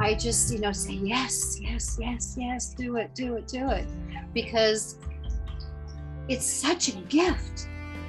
[0.00, 3.86] I just, you know, say, yes, yes, yes, yes, do it, do it, do it.
[4.34, 4.98] Because
[6.28, 7.68] it's such a gift.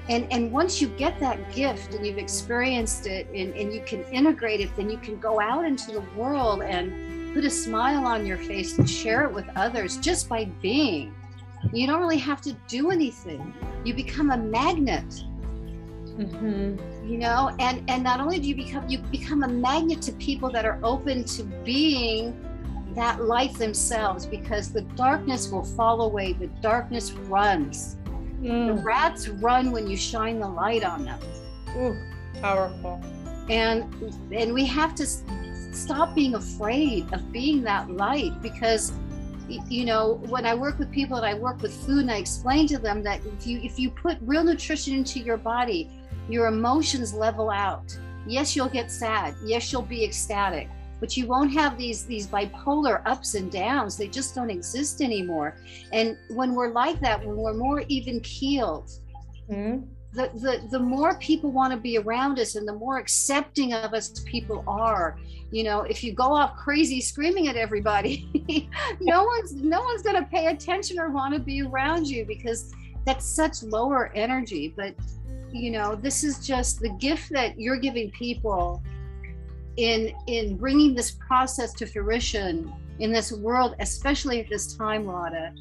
[0.10, 4.04] And, and once you get that gift and you've experienced it and, and you can
[4.06, 8.26] integrate it, then you can go out into the world and put a smile on
[8.26, 11.14] your face and share it with others just by being.
[11.72, 13.54] You don't really have to do anything.
[13.86, 15.24] You become a magnet
[16.20, 17.10] mm-hmm.
[17.10, 20.50] you know and and not only do you become you become a magnet to people
[20.52, 22.46] that are open to being
[22.96, 27.98] that light themselves because the darkness will fall away the darkness runs
[28.42, 28.68] mm.
[28.68, 31.20] the rats run when you shine the light on them
[31.78, 31.96] Ooh,
[32.42, 33.02] powerful
[33.50, 33.84] and
[34.32, 38.94] and we have to stop being afraid of being that light because
[39.68, 42.68] you know when i work with people and i work with food and i explain
[42.68, 45.90] to them that if you if you put real nutrition into your body
[46.30, 47.98] your emotions level out.
[48.28, 49.36] Yes, you'll get sad.
[49.44, 50.70] Yes, you'll be ecstatic,
[51.00, 53.98] but you won't have these these bipolar ups and downs.
[53.98, 55.56] They just don't exist anymore.
[55.94, 58.92] And when we're like that, when we're more even keeled,
[59.50, 59.86] mm-hmm.
[60.14, 63.94] the, the the more people want to be around us and the more accepting of
[63.94, 65.18] us people are.
[65.52, 68.70] You know, if you go off crazy screaming at everybody,
[69.02, 72.72] no one's no one's gonna pay attention or want to be around you because
[73.06, 74.74] that's such lower energy.
[74.76, 74.96] But
[75.52, 78.84] you know this is just the gift that you're giving people
[79.78, 85.54] in in bringing this process to fruition in this world especially at this time Rada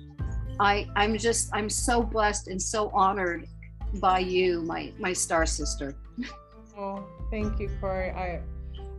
[0.61, 3.47] i i'm just i'm so blessed and so honored
[4.01, 5.97] by you my my star sister
[6.77, 8.41] oh thank you corey i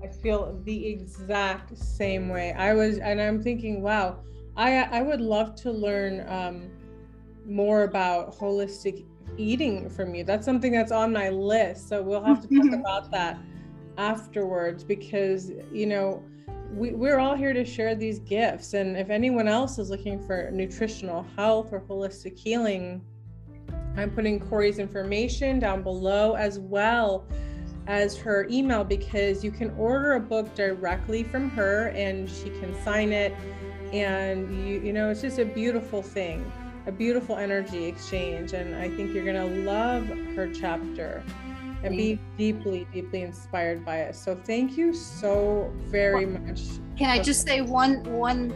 [0.04, 4.20] i feel the exact same way i was and i'm thinking wow
[4.56, 6.70] i i would love to learn um
[7.46, 9.06] more about holistic
[9.38, 10.24] eating from you.
[10.24, 11.88] That's something that's on my list.
[11.88, 13.38] So we'll have to talk about that
[14.00, 16.24] afterwards because, you know,
[16.74, 18.74] we, we're all here to share these gifts.
[18.74, 23.02] And if anyone else is looking for nutritional health or holistic healing,
[23.98, 27.28] I'm putting Corey's information down below as well
[27.88, 32.74] as her email because you can order a book directly from her and she can
[32.84, 33.34] sign it
[33.92, 36.52] and you you know it's just a beautiful thing
[36.90, 38.54] a beautiful energy exchange.
[38.54, 41.24] And I think you're going to love her chapter
[41.84, 44.16] and be deeply, deeply inspired by it.
[44.16, 46.62] So thank you so very much.
[46.98, 48.54] Can I just say one, one,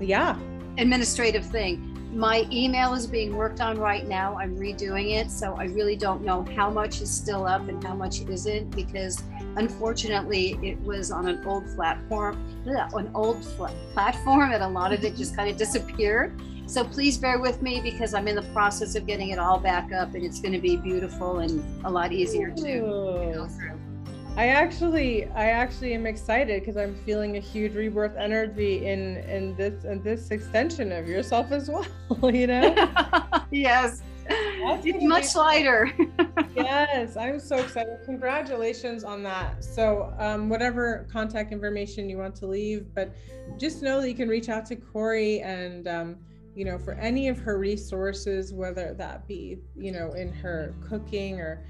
[0.00, 0.38] yeah,
[0.78, 1.90] administrative thing?
[2.16, 4.38] My email is being worked on right now.
[4.38, 5.32] I'm redoing it.
[5.32, 9.20] So I really don't know how much is still up and how much isn't because
[9.56, 13.42] unfortunately it was on an old platform, an old
[13.92, 16.40] platform and a lot of it just kind of disappeared.
[16.66, 19.92] So please bear with me because I'm in the process of getting it all back
[19.92, 23.78] up and it's going to be beautiful and a lot easier to, to go through.
[24.36, 29.54] I actually I actually am excited because I'm feeling a huge rebirth energy in in
[29.54, 31.70] this in this extension of yourself as
[32.08, 32.74] well, you know?
[33.52, 34.02] yes.
[34.26, 35.92] That's it's much lighter.
[36.56, 37.98] yes, I'm so excited.
[38.06, 39.62] Congratulations on that.
[39.62, 43.14] So, um, whatever contact information you want to leave, but
[43.58, 46.16] just know that you can reach out to Corey and um,
[46.54, 51.40] you know, for any of her resources, whether that be, you know, in her cooking
[51.40, 51.64] or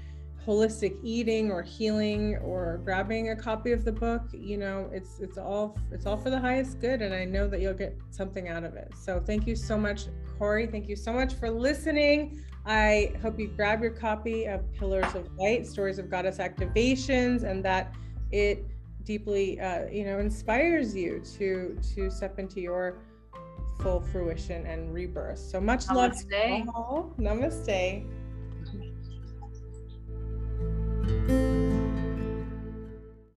[0.45, 5.37] holistic eating or healing or grabbing a copy of the book, you know, it's it's
[5.37, 8.63] all it's all for the highest good and I know that you'll get something out
[8.63, 8.93] of it.
[8.95, 10.05] So thank you so much
[10.37, 10.67] Corey.
[10.67, 12.43] Thank you so much for listening.
[12.65, 17.63] I hope you grab your copy of Pillars of Light: Stories of Goddess Activations and
[17.63, 17.93] that
[18.31, 18.65] it
[19.03, 22.97] deeply uh, you know inspires you to to step into your
[23.79, 25.39] full fruition and rebirth.
[25.39, 25.95] So much Namaste.
[25.95, 26.63] love today.
[26.67, 28.05] Namaste.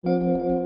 [0.05, 0.57] Namaste.